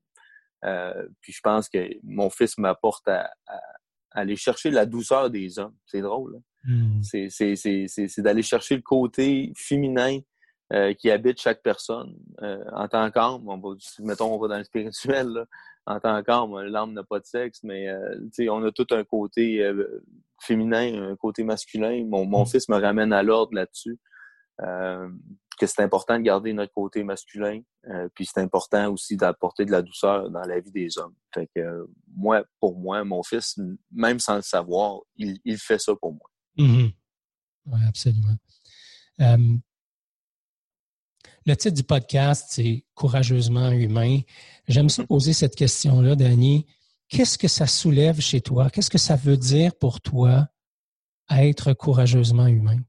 Euh, 0.64 1.08
puis 1.22 1.32
je 1.32 1.42
pense 1.42 1.70
que 1.70 1.90
mon 2.04 2.30
fils 2.30 2.58
m'apporte 2.58 3.08
à, 3.08 3.30
aller 4.12 4.36
chercher 4.36 4.72
la 4.72 4.86
douceur 4.86 5.30
des 5.30 5.60
hommes. 5.60 5.76
C'est 5.86 6.02
drôle. 6.02 6.38
Hein? 6.38 6.42
Hmm. 6.68 7.04
C'est 7.04 8.22
d'aller 8.22 8.42
chercher 8.42 8.76
le 8.78 8.82
côté 8.82 9.54
féminin 9.56 10.20
qui 10.98 11.10
habite 11.10 11.40
chaque 11.40 11.62
personne. 11.62 12.16
en 12.74 12.88
tant 12.88 13.10
qu'homme, 13.12 13.48
on 13.48 13.58
va, 13.58 13.70
mettons, 14.00 14.34
on 14.34 14.40
va 14.40 14.48
dans 14.48 14.58
le 14.58 14.64
spirituel, 14.64 15.28
là, 15.28 15.46
en 15.88 16.00
tant 16.00 16.24
qu'homme, 16.24 16.60
l'âme 16.62 16.94
n'a 16.94 17.04
pas 17.04 17.20
de 17.20 17.26
sexe, 17.26 17.62
mais 17.64 17.88
euh, 17.90 18.18
on 18.50 18.64
a 18.64 18.72
tout 18.72 18.88
un 18.92 19.04
côté 19.04 19.62
euh, 19.62 20.04
féminin, 20.42 21.12
un 21.12 21.16
côté 21.16 21.44
masculin. 21.44 22.06
Mon, 22.06 22.26
mon 22.26 22.44
mm. 22.44 22.48
fils 22.48 22.70
me 22.70 22.80
ramène 22.80 23.14
à 23.14 23.22
l'ordre 23.22 23.54
là-dessus. 23.54 24.00
Euh, 24.62 25.10
que 25.60 25.68
c'est 25.68 25.84
important 25.84 26.18
de 26.18 26.24
garder 26.24 26.52
notre 26.52 26.74
côté 26.74 27.06
masculin, 27.06 27.62
puis 28.14 28.26
c'est 28.26 28.42
important 28.42 28.92
aussi 28.92 29.16
d'apporter 29.16 29.64
de 29.64 29.72
la 29.72 29.82
douceur 29.82 30.30
dans 30.30 30.42
la 30.42 30.60
vie 30.60 30.72
des 30.72 30.98
hommes. 30.98 31.16
Fait 31.34 31.48
que 31.56 31.88
moi, 32.14 32.44
pour 32.60 32.78
moi, 32.78 33.06
mon 33.06 33.24
fils, 33.24 33.58
même 33.90 34.20
sans 34.20 34.36
le 34.36 34.42
savoir, 34.42 35.00
il, 35.16 35.40
il 35.46 35.58
fait 35.58 35.80
ça 35.80 35.94
pour 35.96 36.12
moi. 36.12 36.30
Mm-hmm. 36.58 36.94
Oui, 37.68 37.80
absolument. 37.88 38.36
Le 41.48 41.56
titre 41.56 41.76
du 41.76 41.84
podcast, 41.84 42.48
c'est 42.50 42.84
Courageusement 42.96 43.70
humain. 43.70 44.22
J'aime 44.68 44.90
ça 44.90 45.06
poser 45.06 45.32
cette 45.32 45.56
question-là, 45.56 46.16
Danny. 46.16 46.66
Qu'est-ce 47.08 47.38
que 47.38 47.48
ça 47.48 47.68
soulève 47.68 48.20
chez 48.20 48.42
toi? 48.42 48.72
Qu'est-ce 48.72 48.90
que 48.90 48.98
ça 48.98 49.16
veut 49.16 49.38
dire 49.38 49.76
pour 49.76 50.02
toi 50.02 50.48
être 51.30 51.74
courageusement 51.74 52.48
humain? 52.48 52.80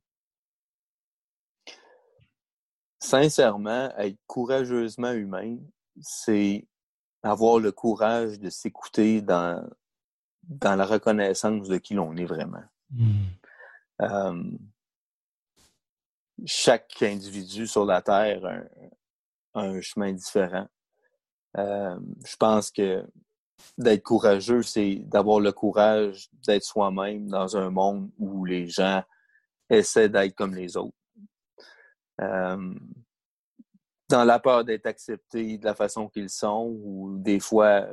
Sincèrement, 2.98 3.94
être 3.98 4.18
courageusement 4.26 5.12
humain, 5.12 5.58
c'est 6.00 6.66
avoir 7.22 7.58
le 7.58 7.72
courage 7.72 8.40
de 8.40 8.48
s'écouter 8.48 9.20
dans, 9.20 9.68
dans 10.44 10.76
la 10.76 10.86
reconnaissance 10.86 11.68
de 11.68 11.76
qui 11.76 11.92
l'on 11.92 12.16
est 12.16 12.24
vraiment. 12.24 12.64
Hmm. 12.90 13.26
Euh, 14.00 14.42
chaque 16.44 17.02
individu 17.02 17.66
sur 17.66 17.84
la 17.84 18.02
Terre 18.02 18.44
a 19.54 19.60
un, 19.60 19.80
chemin 19.80 20.12
différent. 20.12 20.66
Euh, 21.56 21.98
je 22.24 22.36
pense 22.36 22.70
que 22.70 23.04
d'être 23.78 24.02
courageux, 24.02 24.62
c'est 24.62 24.96
d'avoir 24.96 25.40
le 25.40 25.52
courage 25.52 26.28
d'être 26.46 26.64
soi-même 26.64 27.28
dans 27.28 27.56
un 27.56 27.70
monde 27.70 28.10
où 28.18 28.44
les 28.44 28.68
gens 28.68 29.02
essaient 29.70 30.08
d'être 30.08 30.34
comme 30.34 30.54
les 30.54 30.76
autres. 30.76 30.96
Euh, 32.20 32.74
dans 34.08 34.24
la 34.24 34.38
peur 34.38 34.64
d'être 34.64 34.86
acceptés 34.86 35.58
de 35.58 35.64
la 35.64 35.74
façon 35.74 36.08
qu'ils 36.08 36.30
sont, 36.30 36.76
ou 36.82 37.18
des 37.18 37.40
fois, 37.40 37.86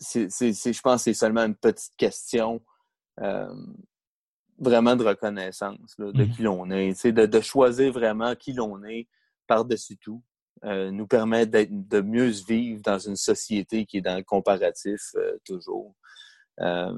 je 0.00 0.80
pense 0.80 1.04
que 1.04 1.04
c'est 1.04 1.14
seulement 1.14 1.44
une 1.44 1.54
petite 1.54 1.94
question 1.96 2.60
euh, 3.20 3.54
vraiment 4.58 4.96
de 4.96 5.04
reconnaissance 5.04 5.96
de 5.98 6.24
mmh 6.24 6.30
qui 6.30 6.42
l'on 6.42 6.70
est, 6.70 7.06
de, 7.06 7.26
de 7.26 7.40
choisir 7.40 7.92
vraiment 7.92 8.34
qui 8.34 8.52
l'on 8.52 8.82
est 8.84 9.08
par-dessus 9.46 9.96
tout, 9.96 10.22
euh, 10.64 10.90
nous 10.90 11.06
permet 11.06 11.46
de 11.46 12.00
mieux 12.00 12.30
vivre 12.48 12.80
dans 12.82 12.98
une 12.98 13.16
société 13.16 13.84
qui 13.84 13.98
est 13.98 14.02
dans 14.02 14.16
le 14.16 14.22
comparatif 14.22 15.00
euh, 15.16 15.36
toujours. 15.44 15.94
Euh, 16.60 16.96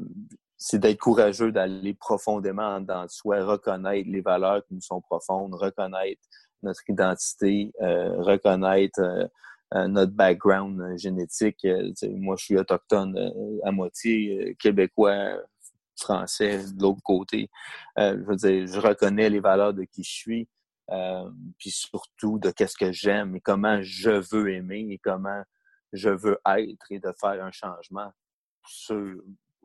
c'est 0.57 0.79
d'être 0.79 1.01
courageux 1.01 1.51
d'aller 1.51 1.95
profondément 1.95 2.81
dans 2.81 3.09
soi, 3.09 3.45
reconnaître 3.45 4.09
les 4.09 4.21
valeurs 4.21 4.65
qui 4.67 4.75
nous 4.75 4.81
sont 4.81 5.01
profondes, 5.01 5.55
reconnaître 5.55 6.23
notre 6.63 6.81
identité, 6.89 7.73
reconnaître 7.79 9.29
notre 9.75 10.13
background 10.13 10.97
génétique. 10.97 11.67
moi, 12.05 12.37
je 12.39 12.45
suis 12.45 12.57
autochtone 12.57 13.33
à 13.65 13.71
moitié, 13.71 14.57
québécois, 14.59 15.43
français 16.01 16.73
de 16.73 16.83
l'autre 16.83 17.03
côté. 17.03 17.51
Euh, 17.99 18.17
je 18.19 18.25
veux 18.25 18.37
dire, 18.37 18.67
je 18.67 18.81
reconnais 18.81 19.31
les 19.31 19.41
valeurs 19.41 19.75
de 19.75 19.85
qui 19.85 20.03
je 20.03 20.13
suis, 20.13 20.49
euh, 20.91 21.31
puis 21.59 21.71
surtout 21.71 22.39
de 22.39 22.51
qu'est-ce 22.51 22.77
que 22.77 22.93
j'aime 22.93 23.37
et 23.37 23.41
comment 23.41 23.81
je 23.83 24.11
veux 24.33 24.53
aimer 24.53 24.87
et 24.91 24.99
comment 24.99 25.43
je 25.93 26.11
veux 26.11 26.39
être 26.47 26.87
et 26.91 27.01
de 27.01 27.13
faire 27.21 27.45
un 27.45 27.51
changement 27.51 28.13
sur, 28.67 29.17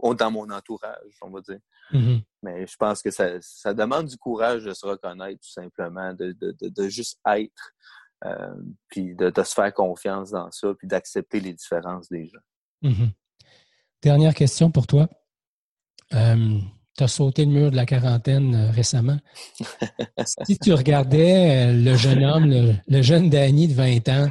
dans 0.01 0.31
mon 0.31 0.49
entourage, 0.49 1.17
on 1.21 1.29
va 1.29 1.41
dire. 1.41 1.59
Mm-hmm. 1.91 2.23
Mais 2.43 2.65
je 2.65 2.75
pense 2.77 3.01
que 3.01 3.11
ça, 3.11 3.39
ça, 3.41 3.73
demande 3.73 4.07
du 4.07 4.17
courage 4.17 4.63
de 4.63 4.73
se 4.73 4.85
reconnaître 4.85 5.39
tout 5.41 5.51
simplement, 5.51 6.13
de, 6.13 6.31
de, 6.31 6.55
de, 6.59 6.89
juste 6.89 7.19
être, 7.27 7.73
euh, 8.25 8.55
puis 8.87 9.15
de, 9.15 9.29
de, 9.29 9.43
se 9.43 9.53
faire 9.53 9.73
confiance 9.73 10.31
dans 10.31 10.49
ça, 10.51 10.73
puis 10.73 10.87
d'accepter 10.87 11.39
les 11.39 11.53
différences 11.53 12.09
des 12.09 12.27
gens. 12.27 12.39
Mm-hmm. 12.83 13.11
Dernière 14.01 14.33
question 14.33 14.71
pour 14.71 14.87
toi. 14.87 15.07
Euh, 16.13 16.59
tu 16.97 17.03
as 17.03 17.07
sauté 17.07 17.45
le 17.45 17.51
mur 17.51 17.71
de 17.71 17.75
la 17.75 17.85
quarantaine 17.85 18.53
euh, 18.53 18.71
récemment. 18.71 19.17
si 20.45 20.57
tu 20.59 20.73
regardais 20.73 21.69
euh, 21.69 21.73
le 21.73 21.95
jeune 21.95 22.23
homme, 22.23 22.75
le, 22.87 23.01
jeune 23.01 23.29
Danny 23.29 23.67
de 23.67 23.73
20 23.73 24.09
ans, 24.09 24.29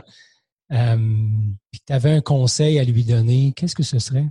puis 1.71 1.81
tu 1.87 1.93
avais 1.93 2.13
un 2.13 2.21
conseil 2.21 2.79
à 2.79 2.85
lui 2.85 3.05
donner, 3.05 3.53
qu'est-ce 3.57 3.75
que 3.75 3.83
ce 3.83 3.99
serait? 3.99 4.27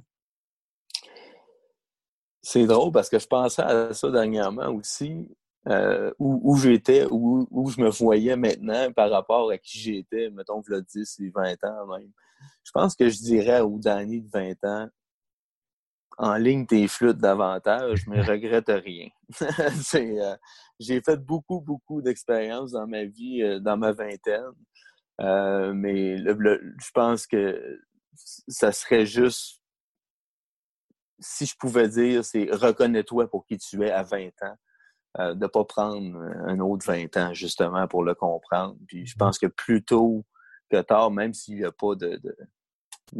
C'est 2.41 2.65
drôle 2.65 2.91
parce 2.91 3.09
que 3.09 3.19
je 3.19 3.27
pensais 3.27 3.61
à 3.61 3.93
ça 3.93 4.09
dernièrement 4.09 4.69
aussi, 4.69 5.27
où, 6.19 6.57
j'étais, 6.57 7.05
où, 7.11 7.47
où, 7.51 7.69
je 7.69 7.81
me 7.81 7.89
voyais 7.89 8.35
maintenant 8.35 8.91
par 8.93 9.11
rapport 9.11 9.51
à 9.51 9.57
qui 9.57 9.79
j'étais, 9.79 10.29
mettons, 10.29 10.61
le 10.65 10.81
10 10.81 11.19
et 11.19 11.29
20 11.29 11.63
ans 11.65 11.87
même. 11.87 12.11
Je 12.63 12.71
pense 12.71 12.95
que 12.95 13.09
je 13.09 13.17
dirais 13.17 13.61
au 13.61 13.77
Danny 13.77 14.21
de 14.21 14.29
20 14.29 14.63
ans, 14.63 14.87
en 16.19 16.35
ligne 16.35 16.65
tes 16.65 16.87
flûtes 16.89 17.17
davantage, 17.17 18.05
mais 18.07 18.21
regrette 18.21 18.67
rien. 18.67 19.07
Euh, 19.95 20.35
j'ai 20.79 21.01
fait 21.01 21.17
beaucoup, 21.17 21.61
beaucoup 21.61 22.01
d'expériences 22.01 22.71
dans 22.71 22.87
ma 22.87 23.05
vie, 23.05 23.41
euh, 23.41 23.59
dans 23.59 23.77
ma 23.77 23.91
vingtaine. 23.91 24.51
Euh, 25.21 25.73
mais 25.73 26.17
je 26.17 26.91
pense 26.93 27.25
que 27.27 27.79
ça 28.47 28.71
serait 28.71 29.05
juste, 29.05 29.61
si 31.19 31.45
je 31.45 31.55
pouvais 31.57 31.87
dire, 31.87 32.23
c'est 32.25 32.49
reconnais-toi 32.51 33.29
pour 33.29 33.45
qui 33.45 33.57
tu 33.57 33.83
es 33.83 33.91
à 33.91 34.03
20 34.03 34.29
ans. 34.41 34.55
de 35.17 35.33
ne 35.33 35.47
pas 35.47 35.65
prendre 35.65 36.17
un 36.47 36.59
autre 36.59 36.85
20 36.85 37.17
ans, 37.17 37.33
justement, 37.33 37.87
pour 37.87 38.03
le 38.03 38.15
comprendre. 38.15 38.77
Puis 38.87 39.05
je 39.05 39.15
pense 39.15 39.37
que 39.37 39.47
plus 39.47 39.83
tôt 39.83 40.25
que 40.69 40.81
tard, 40.81 41.11
même 41.11 41.33
s'il 41.33 41.55
n'y 41.55 41.65
a 41.65 41.71
pas 41.71 41.95
de 41.95 42.21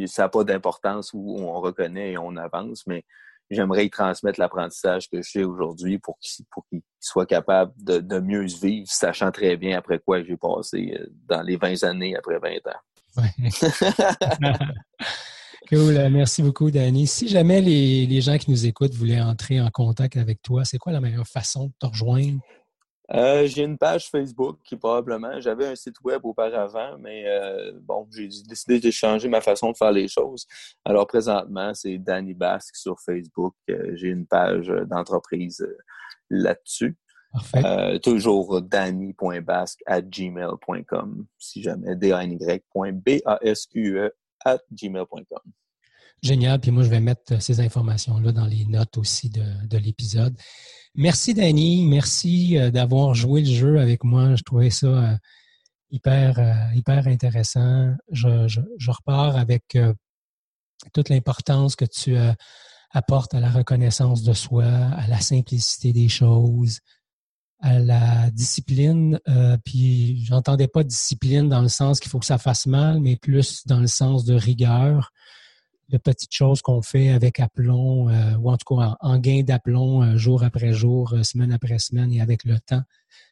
ça 0.08 0.24
n'a 0.24 0.30
pas 0.30 0.44
d'importance 0.44 1.12
où 1.14 1.38
on 1.40 1.60
reconnaît 1.60 2.14
et 2.14 2.18
on 2.18 2.36
avance, 2.36 2.86
mais 2.88 3.04
j'aimerais 3.50 3.86
y 3.86 3.90
transmettre 3.90 4.40
l'apprentissage 4.40 5.10
que 5.10 5.22
j'ai 5.22 5.44
aujourd'hui 5.44 5.98
pour 6.00 6.18
qu'il 6.20 6.82
soit 7.00 7.26
capable 7.26 7.72
de, 7.78 8.20
mieux 8.20 8.46
vivre, 8.46 8.88
sachant 8.90 9.32
très 9.32 9.58
bien 9.58 9.78
après 9.78 10.00
quoi 10.00 10.24
j'ai 10.24 10.38
passé 10.38 10.94
euh, 11.00 11.08
dans 11.28 11.42
les 11.42 11.58
20 11.58 11.84
années 11.84 12.16
après 12.16 12.40
20 12.40 12.50
ans. 12.68 12.80
cool. 15.70 16.10
Merci 16.10 16.44
beaucoup, 16.44 16.70
Danny. 16.72 17.08
Si 17.08 17.28
jamais 17.28 17.60
les, 17.60 18.06
les, 18.06 18.22
gens 18.22 18.38
qui 18.38 18.52
nous 18.52 18.66
écoutent 18.66 18.94
voulaient 18.94 19.20
entrer 19.20 19.60
en 19.60 19.70
contact 19.72 20.16
avec 20.16 20.42
toi, 20.42 20.64
c'est 20.64 20.78
quoi 20.78 20.92
la 20.92 21.02
meilleure 21.02 21.28
façon 21.28 21.68
de 21.68 21.74
te 21.80 21.88
rejoindre? 21.88 22.40
Euh, 23.14 23.48
j'ai 23.48 23.64
une 23.64 23.78
page 23.78 24.10
Facebook 24.10 24.60
qui 24.64 24.76
probablement, 24.76 25.40
j'avais 25.40 25.66
un 25.66 25.76
site 25.76 26.00
web 26.04 26.24
auparavant, 26.26 26.98
mais 27.00 27.24
euh, 27.28 27.72
bon, 27.82 28.08
j'ai 28.16 28.30
décidé 28.48 28.80
de 28.80 28.92
changer 28.92 29.28
ma 29.28 29.42
façon 29.42 29.72
de 29.72 29.78
faire 29.78 29.92
les 29.92 30.08
choses. 30.08 30.46
Alors 30.86 31.08
présentement, 31.08 31.74
c'est 31.74 31.98
Danny 31.98 32.34
Basque 32.34 32.76
sur 32.76 33.00
Facebook. 33.00 33.56
Euh, 33.70 33.96
j'ai 33.96 34.10
une 34.10 34.28
page 34.28 34.68
d'entreprise 34.88 35.68
là-dessus. 36.30 36.96
toujours 38.04 38.62
danny.basque 38.62 39.82
at 39.86 40.02
gmail.com 40.02 41.26
si 41.38 41.62
jamais 41.62 41.96
d 41.96 42.12
a 42.12 42.24
n 42.24 42.32
y 42.32 42.92
b 42.92 43.22
a 43.24 43.38
s 43.44 43.68
q 43.68 43.98
e 44.00 44.12
at 44.46 44.60
gmail.com. 44.72 45.54
Génial. 46.22 46.60
Puis 46.60 46.72
moi, 46.72 46.84
je 46.84 46.90
vais 46.90 47.00
mettre 47.00 47.42
ces 47.42 47.60
informations-là 47.62 48.32
dans 48.32 48.46
les 48.46 48.66
notes 48.66 48.98
aussi 48.98 49.30
de, 49.30 49.44
de 49.68 49.78
l'épisode. 49.78 50.36
Merci, 50.96 51.34
Danny. 51.34 51.86
Merci 51.86 52.58
euh, 52.58 52.72
d'avoir 52.72 53.14
joué 53.14 53.42
le 53.42 53.52
jeu 53.52 53.80
avec 53.80 54.04
moi. 54.04 54.36
Je 54.36 54.44
trouvais 54.44 54.70
ça 54.70 54.88
euh, 54.88 55.16
hyper, 55.92 56.40
euh, 56.40 56.76
hyper 56.76 57.08
intéressant. 57.08 57.94
Je, 58.12 58.48
je, 58.48 58.60
je 58.78 58.92
repars 58.92 59.38
avec 59.38 59.78
toute 60.94 61.10
l'importance 61.10 61.76
que 61.76 61.86
tu 61.86 62.16
apportes 62.92 63.34
à 63.34 63.40
la 63.40 63.50
reconnaissance 63.50 64.24
de 64.24 64.34
soi, 64.34 64.66
à 64.66 65.08
la 65.08 65.20
simplicité 65.20 65.92
des 65.92 66.08
choses, 66.08 66.80
à 67.60 67.80
la 67.80 68.30
discipline. 68.32 69.20
Puis 69.66 70.24
j'entendais 70.24 70.70
pas 70.70 70.84
discipline 70.84 71.50
dans 71.50 71.62
le 71.62 71.68
sens 71.68 72.00
qu'il 72.00 72.10
faut 72.10 72.20
que 72.20 72.26
ça 72.26 72.38
fasse 72.38 72.66
mal, 72.66 73.02
mais 73.02 73.18
plus 73.18 73.68
dans 73.68 73.82
le 73.82 73.88
sens 73.88 74.24
de 74.24 74.36
rigueur, 74.36 75.12
de 75.90 75.98
petites 75.98 76.34
choses 76.34 76.62
qu'on 76.62 76.82
fait 76.82 77.10
avec 77.10 77.40
aplomb, 77.40 78.10
euh, 78.10 78.36
ou 78.38 78.52
en 78.52 78.58
tout 78.58 78.76
cas 78.76 78.96
en, 79.02 79.18
gain 79.18 79.42
d'aplomb 79.44 80.04
euh, 80.04 80.18
jour 80.18 80.44
après 80.44 80.74
jour, 80.74 81.14
euh, 81.14 81.24
semaine 81.24 81.52
après 81.52 81.80
semaine, 81.80 82.12
et 82.14 82.22
avec 82.22 82.44
le 82.46 82.60
temps, 82.60 82.84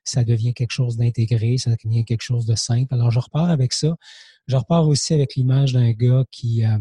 ça 0.03 0.23
devient 0.23 0.53
quelque 0.53 0.71
chose 0.71 0.97
d'intégré, 0.97 1.57
ça 1.57 1.75
devient 1.83 2.05
quelque 2.05 2.23
chose 2.23 2.45
de 2.45 2.55
simple. 2.55 2.93
Alors 2.93 3.11
je 3.11 3.19
repars 3.19 3.49
avec 3.49 3.73
ça. 3.73 3.95
Je 4.47 4.55
repars 4.55 4.87
aussi 4.87 5.13
avec 5.13 5.35
l'image 5.35 5.73
d'un 5.73 5.91
gars 5.91 6.25
qui 6.31 6.63
a 6.63 6.79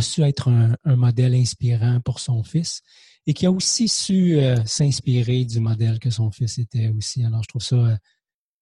su 0.00 0.22
être 0.22 0.48
un, 0.48 0.76
un 0.84 0.96
modèle 0.96 1.34
inspirant 1.34 2.00
pour 2.00 2.20
son 2.20 2.42
fils 2.42 2.82
et 3.26 3.34
qui 3.34 3.46
a 3.46 3.50
aussi 3.50 3.88
su 3.88 4.38
euh, 4.38 4.56
s'inspirer 4.64 5.44
du 5.44 5.60
modèle 5.60 5.98
que 5.98 6.10
son 6.10 6.30
fils 6.30 6.58
était 6.58 6.88
aussi. 6.88 7.24
Alors, 7.24 7.42
je 7.42 7.48
trouve 7.48 7.62
ça 7.62 7.76
euh, 7.76 7.96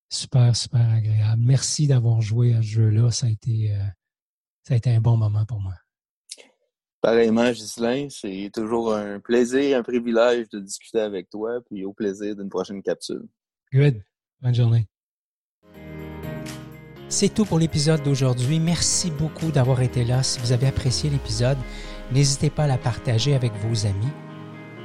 super, 0.09 0.57
super 0.57 0.89
agréable. 0.89 1.43
Merci 1.45 1.87
d'avoir 1.87 2.23
joué 2.23 2.55
à 2.55 2.63
ce 2.63 2.69
jeu-là. 2.69 3.11
Ça 3.11 3.27
a 3.27 3.31
été, 3.31 3.73
euh, 3.73 3.85
ça 4.67 4.75
a 4.75 4.77
été 4.77 4.91
un 4.91 5.01
bon 5.01 5.17
moment 5.17 5.45
pour 5.45 5.61
moi. 5.61 5.75
Pareillement, 7.01 7.51
Ghislain, 7.51 8.09
c'est 8.09 8.51
toujours 8.53 8.95
un 8.95 9.21
plaisir, 9.21 9.79
un 9.79 9.83
privilège 9.83 10.49
de 10.49 10.59
discuter 10.59 11.01
avec 11.01 11.29
toi, 11.29 11.61
puis 11.67 11.85
au 11.85 11.93
plaisir 11.93 12.35
d'une 12.35 12.49
prochaine 12.49 12.83
capsule. 12.83 13.29
Good. 13.75 14.03
Bonne 14.41 14.55
journée. 14.55 14.89
C'est 17.11 17.33
tout 17.33 17.45
pour 17.45 17.59
l'épisode 17.59 18.03
d'aujourd'hui. 18.03 18.59
Merci 18.59 19.11
beaucoup 19.11 19.51
d'avoir 19.51 19.83
été 19.83 20.03
là. 20.03 20.23
Si 20.23 20.41
vous 20.41 20.53
avez 20.53 20.67
apprécié 20.67 21.11
l'épisode, 21.11 21.59
n'hésitez 22.11 22.49
pas 22.49 22.65
à 22.65 22.69
la 22.69 22.79
partager 22.79 23.35
avec 23.35 23.53
vos 23.57 23.87
amis. 23.87 24.13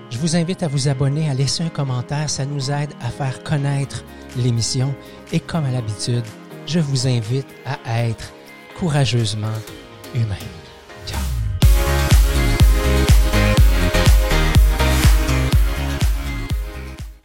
Je 0.10 0.18
vous 0.18 0.36
invite 0.36 0.62
à 0.62 0.68
vous 0.68 0.90
abonner, 0.90 1.30
à 1.30 1.34
laisser 1.34 1.64
un 1.64 1.70
commentaire, 1.70 2.30
ça 2.30 2.46
nous 2.46 2.70
aide 2.70 2.92
à 3.00 3.10
faire 3.10 3.44
connaître 3.44 4.04
l'émission. 4.36 4.94
Et 5.32 5.40
comme 5.40 5.64
à 5.64 5.72
l'habitude, 5.72 6.26
je 6.68 6.80
vous 6.80 7.08
invite 7.08 7.48
à 7.66 8.04
être 8.04 8.34
courageusement 8.80 9.60
humaine. 10.14 10.56
Ciao. 11.06 11.39